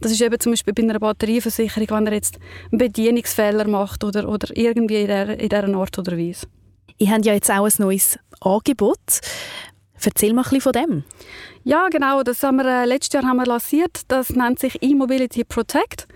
Das 0.00 0.12
ist 0.12 0.20
eben 0.20 0.38
zum 0.38 0.52
Beispiel 0.52 0.72
bei 0.72 0.84
einer 0.84 1.00
Batterieversicherung, 1.00 1.90
wenn 1.90 2.06
er 2.06 2.12
jetzt 2.12 2.38
einen 2.70 2.78
Bedienungsfehler 2.78 3.66
macht 3.66 4.04
oder, 4.04 4.28
oder 4.28 4.56
irgendwie 4.56 5.00
in 5.00 5.06
dieser, 5.08 5.28
in 5.30 5.48
dieser 5.48 5.74
Art 5.74 5.98
oder 5.98 6.16
Weise. 6.16 6.46
Ihr 6.98 7.10
habt 7.10 7.26
ja 7.26 7.34
jetzt 7.34 7.50
auch 7.50 7.64
ein 7.64 7.72
neues 7.78 8.16
Angebot. 8.40 9.20
Erzähl 10.04 10.32
mal 10.34 10.42
ein 10.42 10.44
bisschen 10.44 10.60
von 10.60 10.72
dem. 10.72 11.04
Ja, 11.64 11.88
genau. 11.88 12.22
Das 12.22 12.44
haben 12.44 12.58
wir, 12.58 12.66
äh, 12.66 12.84
letztes 12.84 13.14
Jahr 13.14 13.24
haben 13.24 13.38
wir 13.38 13.46
lanciert. 13.46 14.02
Das 14.06 14.30
nennt 14.30 14.60
sich 14.60 14.80
E-Mobility 14.80 15.42
Protect. 15.42 16.06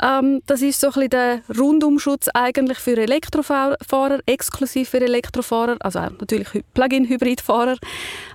Ähm, 0.00 0.42
das 0.46 0.62
ist 0.62 0.80
so 0.80 0.88
ein 0.88 0.92
bisschen 0.92 1.10
der 1.10 1.40
Rundumschutz 1.58 2.28
eigentlich 2.34 2.78
für 2.78 2.96
Elektrofahrer, 2.96 4.20
exklusiv 4.26 4.90
für 4.90 5.00
Elektrofahrer, 5.00 5.76
also 5.80 5.98
auch 5.98 6.10
natürlich 6.20 6.48
Plug-in-Hybridfahrer, 6.74 7.76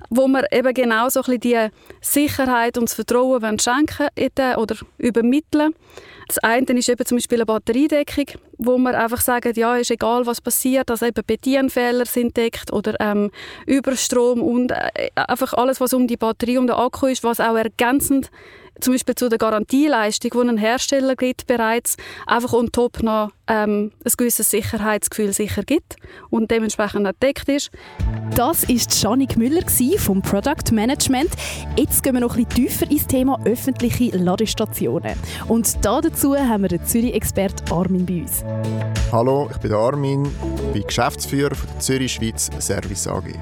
wo 0.09 0.27
wir 0.27 0.51
eben 0.51 0.73
genau 0.73 1.09
so 1.09 1.21
die 1.21 1.67
Sicherheit 2.01 2.77
und 2.77 2.85
das 2.85 2.95
Vertrauen 2.95 3.59
schenken 3.59 4.07
oder 4.57 4.75
übermitteln. 4.97 5.73
Das 6.27 6.39
eine 6.39 6.65
ist 6.65 6.89
eben 6.89 7.05
zum 7.05 7.17
Beispiel 7.17 7.37
eine 7.37 7.45
Batteriedeckung, 7.45 8.25
wo 8.57 8.77
wir 8.77 8.99
einfach 8.99 9.21
sagen, 9.21 9.53
ja, 9.55 9.77
ist 9.77 9.91
egal, 9.91 10.25
was 10.25 10.41
passiert, 10.41 10.89
dass 10.89 11.01
eben 11.01 11.23
Bedienfehler 11.25 12.05
sind 12.05 12.35
deckt 12.35 12.73
oder 12.73 12.95
ähm, 12.99 13.31
Überstrom 13.65 14.41
und 14.41 14.71
äh, 14.71 15.09
einfach 15.15 15.53
alles, 15.53 15.79
was 15.79 15.93
um 15.93 16.05
die 16.05 16.17
Batterie 16.17 16.57
und 16.57 16.67
den 16.67 16.75
Akku 16.75 17.07
ist, 17.07 17.23
was 17.23 17.39
auch 17.39 17.55
ergänzend 17.55 18.29
zum 18.81 18.93
Beispiel 18.93 19.15
zu 19.15 19.29
der 19.29 19.37
Garantieleistung, 19.37 20.31
die 20.33 20.49
ein 20.49 20.57
Hersteller 20.57 21.15
gibt, 21.15 21.47
bereits 21.47 21.97
einfach 22.25 22.53
on 22.53 22.71
top 22.71 23.01
noch 23.03 23.29
ähm, 23.47 23.91
ein 24.03 24.11
gewisses 24.17 24.51
Sicherheitsgefühl 24.51 25.33
sicher 25.33 25.63
gibt 25.63 25.95
und 26.29 26.51
dementsprechend 26.51 27.07
entdeckt 27.07 27.49
ist. 27.49 27.71
Das 28.35 28.63
ist 28.63 29.01
Janik 29.01 29.37
Müller 29.37 29.61
vom 29.97 30.21
Product 30.21 30.71
Management. 30.71 31.29
Jetzt 31.77 32.03
gehen 32.03 32.13
wir 32.13 32.21
noch 32.21 32.35
ein 32.35 32.45
bisschen 32.45 32.67
tiefer 32.67 32.91
ins 32.91 33.07
Thema 33.07 33.39
öffentliche 33.45 34.15
Ladestationen. 34.17 35.17
Und 35.47 35.83
dazu 35.83 36.35
haben 36.35 36.63
wir 36.63 36.69
den 36.69 36.85
Zürich-Expert 36.85 37.71
Armin 37.71 38.05
bei 38.05 38.21
uns. 38.21 38.43
Hallo, 39.11 39.49
ich 39.51 39.57
bin 39.57 39.73
Armin, 39.73 40.23
bin 40.73 40.83
Geschäftsführer 40.83 41.55
der 41.55 41.79
Zürich 41.79 42.13
Schweiz 42.13 42.49
Service 42.59 43.07
AG. 43.07 43.33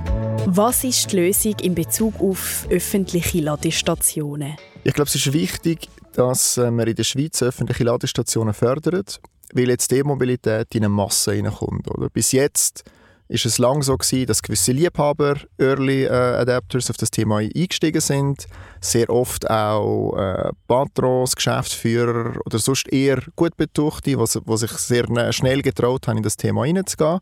Was 0.47 0.83
ist 0.83 1.11
die 1.11 1.15
Lösung 1.15 1.55
in 1.63 1.73
Bezug 1.73 2.21
auf 2.21 2.67
öffentliche 2.69 3.39
Ladestationen? 3.39 4.55
Ich 4.83 4.93
glaube, 4.93 5.07
es 5.07 5.15
ist 5.15 5.33
wichtig, 5.33 5.89
dass 6.13 6.57
äh, 6.57 6.69
man 6.69 6.87
in 6.87 6.95
der 6.95 7.03
Schweiz 7.03 7.41
öffentliche 7.41 7.83
Ladestationen 7.83 8.53
fördert, 8.53 9.19
weil 9.53 9.69
jetzt 9.69 9.89
die 9.89 10.03
Mobilität 10.03 10.67
in 10.75 10.83
eine 10.83 10.89
Masse. 10.89 11.41
Oder? 11.41 12.09
Bis 12.11 12.31
jetzt 12.31 12.83
ist 13.27 13.45
es 13.45 13.57
lang 13.57 13.81
so 13.81 13.97
gewesen, 13.97 14.27
dass 14.27 14.41
gewisse 14.41 14.71
Liebhaber, 14.71 15.37
Early 15.57 16.03
äh, 16.03 16.09
Adapters 16.09 16.89
auf 16.89 16.97
das 16.97 17.09
Thema 17.09 17.37
eingestiegen 17.37 18.01
sind. 18.01 18.47
Sehr 18.81 19.09
oft 19.09 19.49
auch 19.49 20.15
äh, 20.15 20.51
Patrons, 20.67 21.35
Geschäftsführer 21.35 22.35
oder 22.45 22.59
sonst 22.59 22.87
eher 22.93 23.19
gut 23.35 23.57
betuchte, 23.57 24.15
die, 24.15 24.57
sich 24.57 24.71
sehr 24.71 25.33
schnell 25.33 25.61
getraut 25.63 26.07
haben, 26.07 26.17
in 26.17 26.23
das 26.23 26.37
Thema 26.37 26.65
hineinzugehen. 26.65 27.19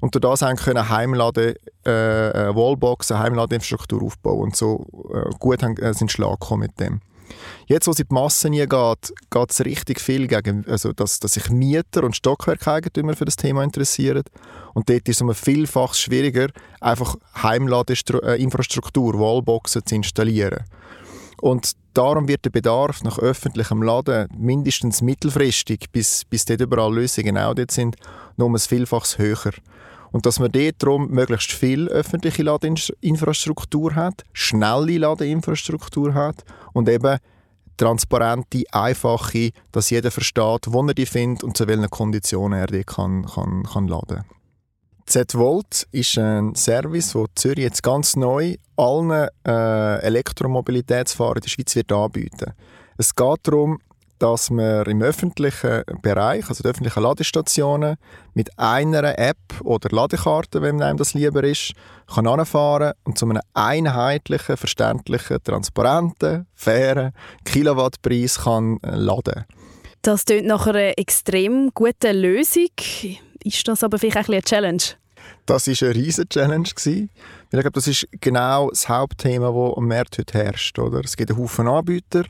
Und 0.00 0.14
durch 0.14 0.22
das 0.22 0.42
haben 0.42 0.56
können 0.56 0.88
Heimladen, 0.88 1.54
äh, 1.84 2.28
äh 2.30 2.54
Wallboxen, 2.54 3.18
Heimladeinfrastruktur 3.18 4.02
aufbauen 4.02 4.40
und 4.40 4.56
so 4.56 4.86
äh, 5.12 5.30
gut 5.38 5.62
haben, 5.62 5.76
äh, 5.78 5.92
sind 5.94 6.12
Schlag 6.12 6.40
gekommen 6.40 6.62
mit 6.62 6.78
dem. 6.78 7.00
Jetzt, 7.66 7.86
wo 7.86 7.92
es 7.92 8.00
in 8.00 8.06
die 8.08 8.14
Massen 8.14 8.52
geht, 8.52 8.68
geht 8.68 9.50
es 9.50 9.64
richtig 9.64 10.00
viel 10.00 10.26
gegen, 10.26 10.66
also 10.66 10.92
dass, 10.92 11.20
dass 11.20 11.34
sich 11.34 11.50
Mieter 11.50 12.04
und 12.04 12.16
Stockwerkeigentümer 12.16 13.14
für 13.14 13.24
das 13.24 13.36
Thema 13.36 13.62
interessieren. 13.62 14.24
Und 14.74 14.88
dort 14.88 15.08
ist 15.08 15.16
es 15.16 15.22
um 15.22 15.30
ein 15.30 15.34
Vielfaches 15.34 16.00
schwieriger, 16.00 16.48
einfach 16.80 17.16
Heimladeinfrastruktur, 17.42 19.18
Wallboxen 19.18 19.86
zu 19.86 19.94
installieren. 19.94 20.64
Und 21.40 21.72
darum 21.94 22.28
wird 22.28 22.44
der 22.44 22.50
Bedarf 22.50 23.02
nach 23.02 23.18
öffentlichem 23.18 23.82
Laden 23.82 24.28
mindestens 24.36 25.00
mittelfristig, 25.00 25.90
bis, 25.90 26.24
bis 26.24 26.44
dort 26.44 26.60
überall 26.60 26.94
Lösungen 26.94 27.38
auch 27.38 27.54
dort 27.54 27.70
sind, 27.70 27.96
noch 28.36 28.46
um 28.46 28.54
ein 28.54 28.58
Vielfaches 28.60 29.18
höher. 29.18 29.52
Und 30.12 30.26
dass 30.26 30.38
man 30.38 30.50
dort 30.50 30.82
darum 30.82 31.10
möglichst 31.10 31.52
viel 31.52 31.88
öffentliche 31.88 32.42
Ladeinfrastruktur 32.42 33.94
hat, 33.94 34.24
schnelle 34.32 34.98
Ladeinfrastruktur 34.98 36.14
hat 36.14 36.44
und 36.72 36.88
eben 36.88 37.18
transparente, 37.76 38.64
einfache, 38.72 39.50
dass 39.72 39.90
jeder 39.90 40.10
versteht, 40.10 40.66
wo 40.68 40.86
er 40.86 40.94
die 40.94 41.06
findet 41.06 41.44
und 41.44 41.56
zu 41.56 41.66
welchen 41.66 41.88
Konditionen 41.88 42.58
er 42.58 42.66
die 42.66 42.84
kann, 42.84 43.24
kann, 43.24 43.62
kann 43.62 43.88
laden 43.88 44.16
kann. 44.16 44.24
Z-Volt 45.06 45.88
ist 45.90 46.18
ein 46.18 46.54
Service, 46.54 47.12
den 47.12 47.26
Zürich 47.34 47.64
jetzt 47.64 47.82
ganz 47.82 48.14
neu 48.16 48.56
allen 48.76 49.28
äh, 49.46 49.96
Elektromobilitätsfahrern 50.02 51.36
in 51.36 51.42
der 51.42 51.48
Schweiz 51.48 51.74
wird 51.74 51.90
anbieten. 51.90 52.52
Es 52.96 53.14
geht 53.14 53.38
darum, 53.42 53.80
dass 54.20 54.50
man 54.50 54.84
im 54.84 55.02
öffentlichen 55.02 55.82
Bereich, 56.02 56.48
also 56.48 56.62
die 56.62 56.68
öffentlichen 56.68 57.02
Ladestationen, 57.02 57.96
mit 58.34 58.50
einer 58.58 59.18
App 59.18 59.38
oder 59.64 59.88
Ladekarte, 59.90 60.62
wenn 60.62 60.82
einem 60.82 60.98
das 60.98 61.14
lieber 61.14 61.42
ist, 61.42 61.72
kann 62.06 62.26
anfahren 62.26 62.92
und 63.04 63.18
zu 63.18 63.26
einem 63.26 63.40
einheitlichen, 63.54 64.56
verständlichen, 64.56 65.42
transparenten, 65.42 66.46
fairen 66.54 67.12
Kilowattpreis 67.44 68.40
kann 68.44 68.78
äh, 68.82 68.94
laden. 68.94 69.44
Das 70.02 70.24
klingt 70.24 70.46
nach 70.46 70.66
einer 70.66 70.98
extrem 70.98 71.70
guten 71.74 72.16
Lösung. 72.16 72.68
Ist 73.42 73.68
das 73.68 73.82
aber 73.82 73.98
vielleicht 73.98 74.28
ein 74.28 74.34
eine 74.34 74.42
Challenge? 74.42 74.99
Das 75.50 75.66
war 75.66 75.88
eine 75.88 75.96
riesige 75.96 76.28
Challenge. 76.28 76.68
Ich 76.84 77.08
glaube, 77.50 77.72
das 77.72 77.88
ist 77.88 78.06
genau 78.20 78.70
das 78.70 78.88
Hauptthema, 78.88 79.50
das 79.50 79.76
am 79.76 79.88
Markt 79.88 80.16
heute 80.18 80.38
herrscht. 80.38 80.78
Oder? 80.78 81.00
Es 81.00 81.16
gibt 81.16 81.28
einen 81.28 81.40
Haufen 81.40 81.66
Anbieter, 81.66 82.22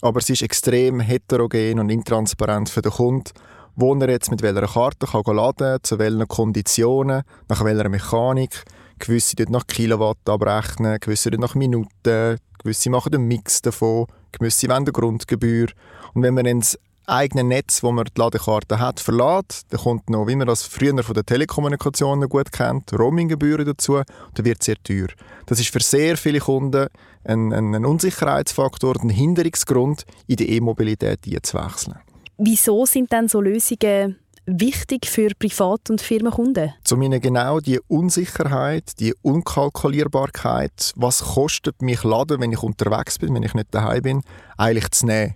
aber 0.00 0.20
es 0.20 0.30
ist 0.30 0.42
extrem 0.42 1.00
heterogen 1.00 1.80
und 1.80 1.90
intransparent 1.90 2.68
für 2.68 2.80
den 2.80 2.92
Kunden, 2.92 3.32
wo 3.74 3.96
er 3.96 4.08
jetzt 4.08 4.30
mit 4.30 4.42
welcher 4.42 4.68
Karte 4.68 5.08
kann 5.08 5.34
laden 5.34 5.56
kann, 5.56 5.82
zu 5.82 5.98
welchen 5.98 6.28
Konditionen, 6.28 7.24
nach 7.48 7.64
welcher 7.64 7.88
Mechanik. 7.88 8.62
Gewisse 9.00 9.34
dort 9.34 9.50
nach 9.50 9.66
Kilowatt 9.66 10.28
abrechnen, 10.28 11.00
gewisse 11.00 11.32
dort 11.32 11.40
nach 11.40 11.56
Minuten, 11.56 12.38
gewisse 12.62 12.90
machen 12.90 13.12
einen 13.12 13.26
Mix 13.26 13.60
davon, 13.60 14.06
gewisse 14.30 14.68
wollen 14.68 14.84
eine 14.84 14.92
Grundgebühr. 14.92 15.66
Und 16.14 16.22
wenn 16.22 16.34
man 16.34 16.46
ins 16.46 16.78
eigene 17.08 17.44
Netz, 17.44 17.82
wo 17.82 17.92
man 17.92 18.04
die 18.04 18.20
Ladekarte 18.20 18.78
hat, 18.78 19.00
verlässt, 19.00 19.66
dann 19.70 19.80
kommt 19.80 20.10
noch, 20.10 20.26
wie 20.26 20.36
man 20.36 20.46
das 20.46 20.62
früher 20.62 21.02
von 21.02 21.14
den 21.14 21.26
Telekommunikationen 21.26 22.28
gut 22.28 22.52
kennt, 22.52 22.92
Roaminggebühren 22.92 23.66
dazu, 23.66 24.02
dann 24.34 24.44
wird 24.44 24.58
es 24.60 24.66
sehr 24.66 24.76
teuer. 24.82 25.08
Das 25.46 25.58
ist 25.58 25.70
für 25.70 25.80
sehr 25.80 26.16
viele 26.16 26.40
Kunden 26.40 26.88
ein, 27.24 27.52
ein, 27.52 27.74
ein 27.74 27.84
Unsicherheitsfaktor, 27.84 28.96
ein 29.02 29.10
Hinderungsgrund, 29.10 30.04
in 30.26 30.36
die 30.36 30.56
E-Mobilität 30.56 31.20
einzuwechseln. 31.26 31.98
Wieso 32.36 32.86
sind 32.86 33.10
denn 33.10 33.28
so 33.28 33.40
Lösungen 33.40 34.18
wichtig 34.46 35.06
für 35.06 35.30
Privat- 35.38 35.90
und 35.90 36.00
Firmenkunden? 36.00 36.72
Zum 36.84 37.02
einen 37.02 37.20
genau 37.20 37.60
die 37.60 37.80
Unsicherheit, 37.88 38.98
die 38.98 39.14
Unkalkulierbarkeit, 39.22 40.92
was 40.96 41.34
kostet 41.34 41.82
mich 41.82 42.02
Laden, 42.04 42.40
wenn 42.40 42.52
ich 42.52 42.62
unterwegs 42.62 43.18
bin, 43.18 43.34
wenn 43.34 43.42
ich 43.42 43.54
nicht 43.54 43.74
daheim 43.74 44.02
bin, 44.02 44.22
eigentlich 44.56 44.90
zu 44.90 45.06
nehmen. 45.06 45.34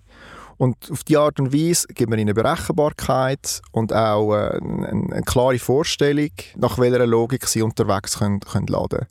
Und 0.63 0.77
auf 0.93 1.03
die 1.03 1.17
Art 1.17 1.41
und 1.41 1.53
Weise 1.53 1.89
gibt 1.89 2.09
man 2.09 2.21
ihnen 2.21 2.37
Berechenbarkeit 2.37 3.61
und 3.73 3.93
auch 3.93 4.33
äh, 4.33 4.61
eine, 4.63 4.89
eine, 5.11 5.23
klare 5.23 5.59
Vorstellung, 5.59 6.31
nach 6.55 6.79
welcher 6.79 7.05
Logik 7.05 7.49
sie 7.49 7.63
unterwegs 7.63 8.21
können, 8.21 8.39
können 8.39 8.69
laden 8.69 9.09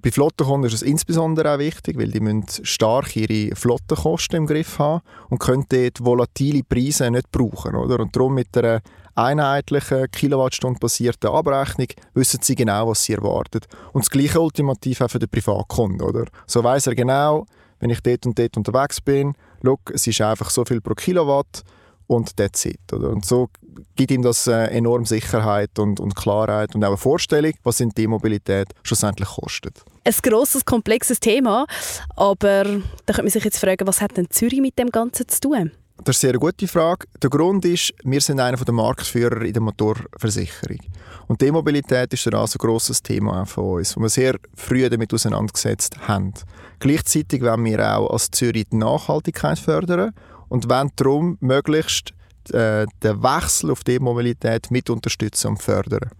Bei 0.00 0.10
Flottenkunden 0.10 0.66
ist 0.66 0.72
es 0.72 0.80
insbesondere 0.80 1.52
auch 1.52 1.58
wichtig, 1.58 1.98
weil 1.98 2.10
die 2.10 2.20
müssen 2.20 2.46
stark 2.64 3.14
ihre 3.14 3.54
Flottenkosten 3.54 4.38
im 4.38 4.46
Griff 4.46 4.78
haben 4.78 5.02
und 5.28 5.38
können 5.38 5.66
dort 5.68 6.02
volatile 6.02 6.62
Preise 6.64 7.10
nicht 7.10 7.30
brauchen. 7.30 7.74
Oder? 7.74 8.00
Und 8.00 8.16
darum 8.16 8.32
mit 8.32 8.56
einer 8.56 8.80
einheitlichen, 9.14 10.10
Kilowattstunde 10.10 10.80
basierten 10.80 11.28
Abrechnung 11.28 11.88
wissen 12.14 12.40
sie 12.40 12.54
genau, 12.54 12.88
was 12.88 13.04
sie 13.04 13.12
erwartet. 13.12 13.66
Und 13.92 14.06
das 14.06 14.10
Gleiche 14.10 14.40
ultimativ 14.40 15.02
auch 15.02 15.10
für 15.10 15.18
den 15.18 15.28
Privatkunden. 15.28 16.00
Oder? 16.00 16.24
So 16.46 16.64
weiß 16.64 16.86
er 16.86 16.94
genau, 16.94 17.44
wenn 17.80 17.90
ich 17.90 18.00
dort 18.00 18.26
und 18.26 18.38
dort 18.38 18.56
unterwegs 18.56 19.00
bin, 19.00 19.34
schau, 19.64 19.78
es 19.92 20.06
ist 20.06 20.20
einfach 20.20 20.50
so 20.50 20.64
viel 20.64 20.80
pro 20.80 20.94
Kilowatt 20.94 21.62
und 22.06 22.36
that's 22.36 22.64
it. 22.64 22.80
Oder? 22.92 23.10
Und 23.10 23.24
so 23.24 23.48
gibt 23.94 24.10
ihm 24.10 24.22
das 24.22 24.46
äh, 24.46 24.66
enorm 24.66 25.04
Sicherheit 25.04 25.78
und, 25.78 26.00
und 26.00 26.14
Klarheit 26.14 26.74
und 26.74 26.84
auch 26.84 26.88
eine 26.88 26.96
Vorstellung, 26.96 27.52
was 27.62 27.80
in 27.80 27.90
die 27.90 28.06
Mobilität 28.06 28.68
schlussendlich 28.82 29.28
kostet. 29.28 29.82
Ein 30.04 30.14
grosses, 30.22 30.64
komplexes 30.64 31.20
Thema, 31.20 31.66
aber 32.14 32.64
da 32.64 33.12
könnte 33.12 33.22
man 33.22 33.30
sich 33.30 33.44
jetzt 33.44 33.58
fragen, 33.58 33.86
was 33.86 34.00
hat 34.00 34.16
denn 34.16 34.30
Zürich 34.30 34.60
mit 34.60 34.78
dem 34.78 34.90
Ganzen 34.90 35.28
zu 35.28 35.40
tun? 35.40 35.72
Das 36.04 36.16
ist 36.16 36.24
eine 36.24 36.32
sehr 36.32 36.38
gute 36.38 36.68
Frage. 36.68 37.06
Der 37.22 37.30
Grund 37.30 37.64
ist, 37.64 37.92
wir 38.04 38.20
sind 38.20 38.38
einer 38.38 38.58
der 38.58 38.74
Marktführer 38.74 39.42
in 39.42 39.54
der 39.54 39.62
Motorversicherung. 39.62 40.78
Und 41.26 41.40
die 41.40 41.50
Mobilität 41.50 42.12
ist 42.12 42.32
also 42.32 42.58
ein 42.58 42.58
grosses 42.58 43.02
Thema 43.02 43.46
von 43.46 43.78
uns, 43.78 43.96
wo 43.96 44.02
wir 44.02 44.10
sehr 44.10 44.36
früh 44.54 44.88
damit 44.88 45.12
auseinandergesetzt 45.12 45.96
haben. 46.06 46.34
Gleichzeitig 46.78 47.42
wollen 47.42 47.64
wir 47.64 47.96
auch 47.96 48.10
als 48.10 48.30
Zürich 48.30 48.66
die 48.70 48.76
Nachhaltigkeit 48.76 49.58
fördern 49.58 50.12
und 50.48 50.68
wollen 50.68 50.90
darum 50.96 51.38
möglichst 51.40 52.12
äh, 52.52 52.86
den 53.02 53.22
Wechsel 53.22 53.70
auf 53.70 53.82
die 53.84 53.98
Mobilität 53.98 54.70
mit 54.70 54.90
unterstützen 54.90 55.48
und 55.48 55.62
fördern. 55.62 56.10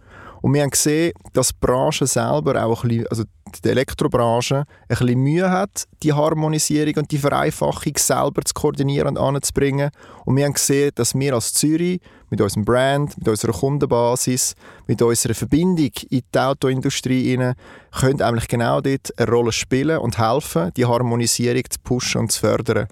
Und 0.43 0.55
wir 0.55 0.63
haben 0.63 0.71
gesehen, 0.71 1.13
dass 1.33 1.49
die 1.49 1.55
Branche 1.61 2.07
selber 2.07 2.65
auch 2.65 2.85
ein 2.85 2.89
bisschen, 2.89 3.07
also 3.09 3.25
die 3.65 3.69
Elektrobranche, 3.69 4.59
ein 4.59 4.67
bisschen 4.89 5.21
Mühe 5.21 5.51
hat, 5.51 5.85
die 6.03 6.13
Harmonisierung 6.13 6.95
und 6.97 7.11
die 7.11 7.19
Vereinfachung 7.19 7.93
selber 7.97 8.43
zu 8.43 8.55
koordinieren 8.55 9.17
und 9.17 9.19
anzubringen. 9.19 9.91
Und 10.25 10.37
wir 10.37 10.45
haben 10.45 10.53
gesehen, 10.53 10.91
dass 10.95 11.15
wir 11.15 11.35
als 11.35 11.55
Zürich 11.55 12.01
mit 12.31 12.41
unserem 12.41 12.65
Brand, 12.65 13.17
mit 13.19 13.29
unserer 13.29 13.53
Kundenbasis, 13.53 14.55
mit 14.87 15.01
unserer 15.01 15.35
Verbindung 15.35 15.91
in 16.11 16.23
die 16.35 16.39
Autoindustrie 16.39 17.37
rein, 17.37 17.55
können 17.93 18.23
eigentlich 18.23 18.49
genau 18.49 18.81
dort 18.81 19.19
eine 19.19 19.31
Rolle 19.31 19.53
spielen 19.53 19.99
und 19.99 20.19
helfen, 20.19 20.73
die 20.77 20.87
Harmonisierung 20.87 21.63
zu 21.71 21.79
pushen 21.83 22.23
und 22.23 22.33
zu 22.33 22.41
fördern. 22.41 22.89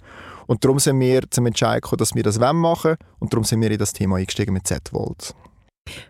Und 0.46 0.62
darum 0.64 0.78
sind 0.78 1.00
wir 1.00 1.22
zum 1.30 1.46
Entscheid 1.46 1.82
gekommen, 1.82 1.98
dass 1.98 2.14
wir 2.14 2.22
das 2.22 2.38
machen 2.38 2.62
wollen 2.62 2.96
und 3.18 3.32
darum 3.32 3.44
sind 3.44 3.60
wir 3.60 3.70
in 3.70 3.78
das 3.78 3.92
Thema 3.92 4.16
eingestiegen 4.16 4.52
mit 4.52 4.66
Z-Volt. 4.66 5.34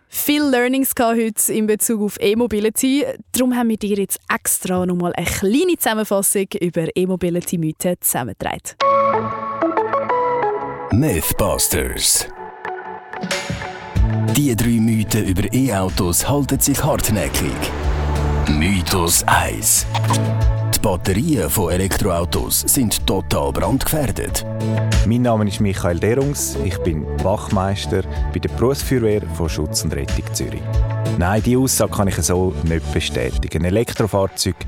Viele 0.09 0.49
Learnings 0.49 0.93
heute 0.99 1.53
in 1.53 1.67
Bezug 1.67 2.01
auf 2.01 2.17
E-Mobility. 2.21 3.05
Darum 3.33 3.55
haben 3.55 3.69
wir 3.69 3.77
dir 3.77 3.97
jetzt 3.99 4.19
extra 4.33 4.87
nochmal 4.87 5.13
eine 5.15 5.27
kleine 5.27 5.77
Zusammenfassung 5.77 6.47
über 6.61 6.87
E-Mobility-Mythen 6.95 7.97
zusammengetragen. 8.01 8.77
Mythbusters. 10.93 12.29
Die 14.37 14.55
drei 14.57 14.81
Mythen 14.81 15.27
über 15.27 15.53
E-Autos 15.53 16.29
halten 16.29 16.61
sich 16.61 16.83
hartnäckig. 16.83 17.53
Mythos 18.49 19.25
1. 19.27 19.87
Batterien 20.85 21.49
von 21.49 21.73
Elektroautos 21.73 22.61
sind 22.61 23.07
total 23.07 23.53
brandgefährdet. 23.53 24.44
Mein 25.07 25.23
Name 25.23 25.49
ist 25.49 25.59
Michael 25.59 25.99
Derungs. 25.99 26.59
Ich 26.62 26.77
bin 26.83 27.07
Wachmeister 27.25 28.03
bei 28.35 28.38
der 28.38 28.51
Berufsfeuerwehr 28.51 29.23
von 29.33 29.49
Schutz 29.49 29.83
und 29.83 29.94
Rettung 29.94 30.27
Zürich. 30.35 30.61
Nein, 31.16 31.42
diese 31.42 31.57
Aussage 31.57 31.90
kann 31.90 32.09
ich 32.09 32.16
so 32.16 32.53
nicht 32.64 32.92
bestätigen. 32.92 33.64
Elektrofahrzeuge 33.64 34.59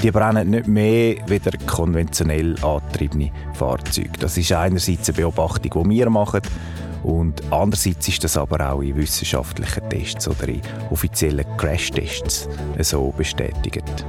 die 0.00 0.12
brennen 0.12 0.48
nicht 0.48 0.68
mehr 0.68 1.16
wie 1.26 1.40
konventionell 1.66 2.54
angetriebene 2.62 3.32
Fahrzeuge. 3.54 4.12
Das 4.20 4.38
ist 4.38 4.52
einerseits 4.52 5.08
eine 5.08 5.16
Beobachtung, 5.16 5.82
die 5.90 5.90
wir 5.90 6.08
machen, 6.08 6.40
und 7.02 7.42
andererseits 7.50 8.06
ist 8.06 8.22
das 8.22 8.36
aber 8.36 8.72
auch 8.72 8.80
in 8.80 8.94
wissenschaftlichen 8.94 9.90
Tests 9.90 10.28
oder 10.28 10.46
in 10.46 10.60
offiziellen 10.90 11.44
Crash-Tests 11.56 12.48
so 12.80 13.12
bestätigt. 13.16 14.04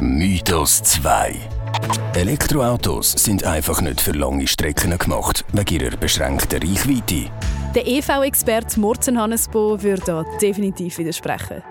Mythos 0.00 0.82
2 0.82 1.36
Elektroautos 2.14 3.12
sind 3.12 3.44
einfach 3.44 3.80
nicht 3.80 4.02
für 4.02 4.12
lange 4.12 4.46
Strecken 4.46 4.96
gemacht, 4.98 5.42
wegen 5.52 5.80
ihrer 5.82 5.96
beschränkten 5.96 6.60
Reichweite. 6.62 7.30
Der 7.74 7.86
EV-Experte 7.86 8.78
Morten 8.78 9.18
Hannesbo 9.18 9.82
würde 9.82 10.02
da 10.04 10.24
definitiv 10.42 10.98
widersprechen. 10.98 11.62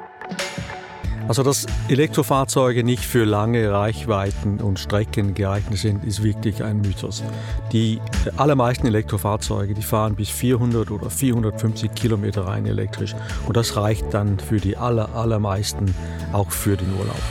Also, 1.27 1.43
dass 1.43 1.67
Elektrofahrzeuge 1.87 2.83
nicht 2.83 3.03
für 3.03 3.25
lange 3.25 3.71
Reichweiten 3.71 4.59
und 4.59 4.79
Strecken 4.79 5.35
geeignet 5.35 5.77
sind, 5.77 6.03
ist 6.03 6.23
wirklich 6.23 6.63
ein 6.63 6.81
Mythos. 6.81 7.23
Die 7.71 7.99
allermeisten 8.37 8.87
Elektrofahrzeuge, 8.87 9.75
die 9.75 9.83
fahren 9.83 10.15
bis 10.15 10.29
400 10.31 10.89
oder 10.89 11.11
450 11.11 11.93
Kilometer 11.93 12.47
rein 12.47 12.65
elektrisch 12.65 13.15
und 13.47 13.55
das 13.55 13.75
reicht 13.75 14.15
dann 14.15 14.39
für 14.39 14.57
die 14.57 14.77
aller, 14.77 15.13
allermeisten 15.13 15.93
auch 16.33 16.49
für 16.49 16.75
den 16.75 16.91
Urlaub. 16.93 17.21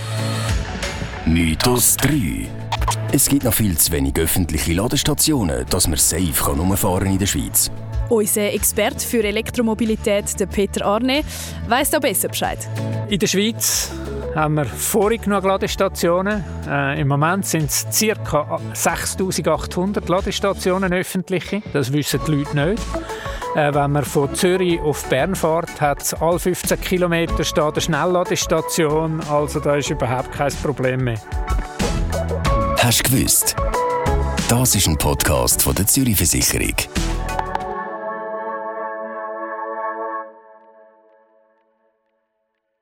Mythos 1.27 1.97
3. 1.97 2.49
Es 3.11 3.31
gibt 3.31 3.45
noch 3.45 3.55
viel 3.55 3.79
zu 3.79 3.91
wenig 3.93 4.15
öffentliche 4.19 4.75
Ladestationen, 4.75 5.65
dass 5.71 5.89
man 5.89 5.97
safe 5.97 6.33
kann 6.35 7.07
in 7.07 7.19
der 7.19 7.27
Schweiz. 7.27 7.71
Unser 8.11 8.53
Experte 8.53 9.07
für 9.07 9.25
Elektromobilität, 9.25 10.39
der 10.39 10.45
Peter 10.45 10.85
Arne, 10.85 11.23
weiss 11.67 11.89
da 11.89 11.99
besser 11.99 12.29
Bescheid. 12.29 12.59
In 13.09 13.19
der 13.19 13.27
Schweiz 13.27 13.91
haben 14.35 14.55
wir 14.57 14.67
vorig 14.67 15.23
genug 15.23 15.45
Ladestationen. 15.45 16.45
Äh, 16.69 17.01
Im 17.01 17.09
Moment 17.09 17.47
sind 17.47 17.71
es 17.71 17.87
ca. 18.25 18.61
6800 18.75 20.07
Ladestationen 20.07 20.93
öffentliche. 20.93 21.63
Das 21.73 21.91
wissen 21.91 22.21
die 22.27 22.33
Leute 22.33 22.55
nicht. 22.55 22.83
Äh, 23.55 23.73
wenn 23.73 23.93
man 23.93 24.05
von 24.05 24.35
Zürich 24.35 24.81
auf 24.81 25.09
Bern 25.09 25.37
fährt, 25.37 25.81
hat 25.81 26.21
alle 26.21 26.41
15 26.41 26.81
Kilometer 26.81 27.35
eine 27.35 27.81
Schnellladestation. 27.81 29.21
Also 29.31 29.61
da 29.61 29.77
ist 29.77 29.91
überhaupt 29.91 30.33
kein 30.33 30.53
Problem 30.63 31.05
mehr. 31.05 31.21
Hast 32.79 33.07
du 33.09 33.13
gewusst? 33.13 33.55
Das 34.49 34.75
ist 34.75 34.89
ein 34.89 34.99
Podcast 34.99 35.63
von 35.63 35.75
der 35.75 35.87
Zürich 35.87 36.17
Versicherung. 36.17 36.75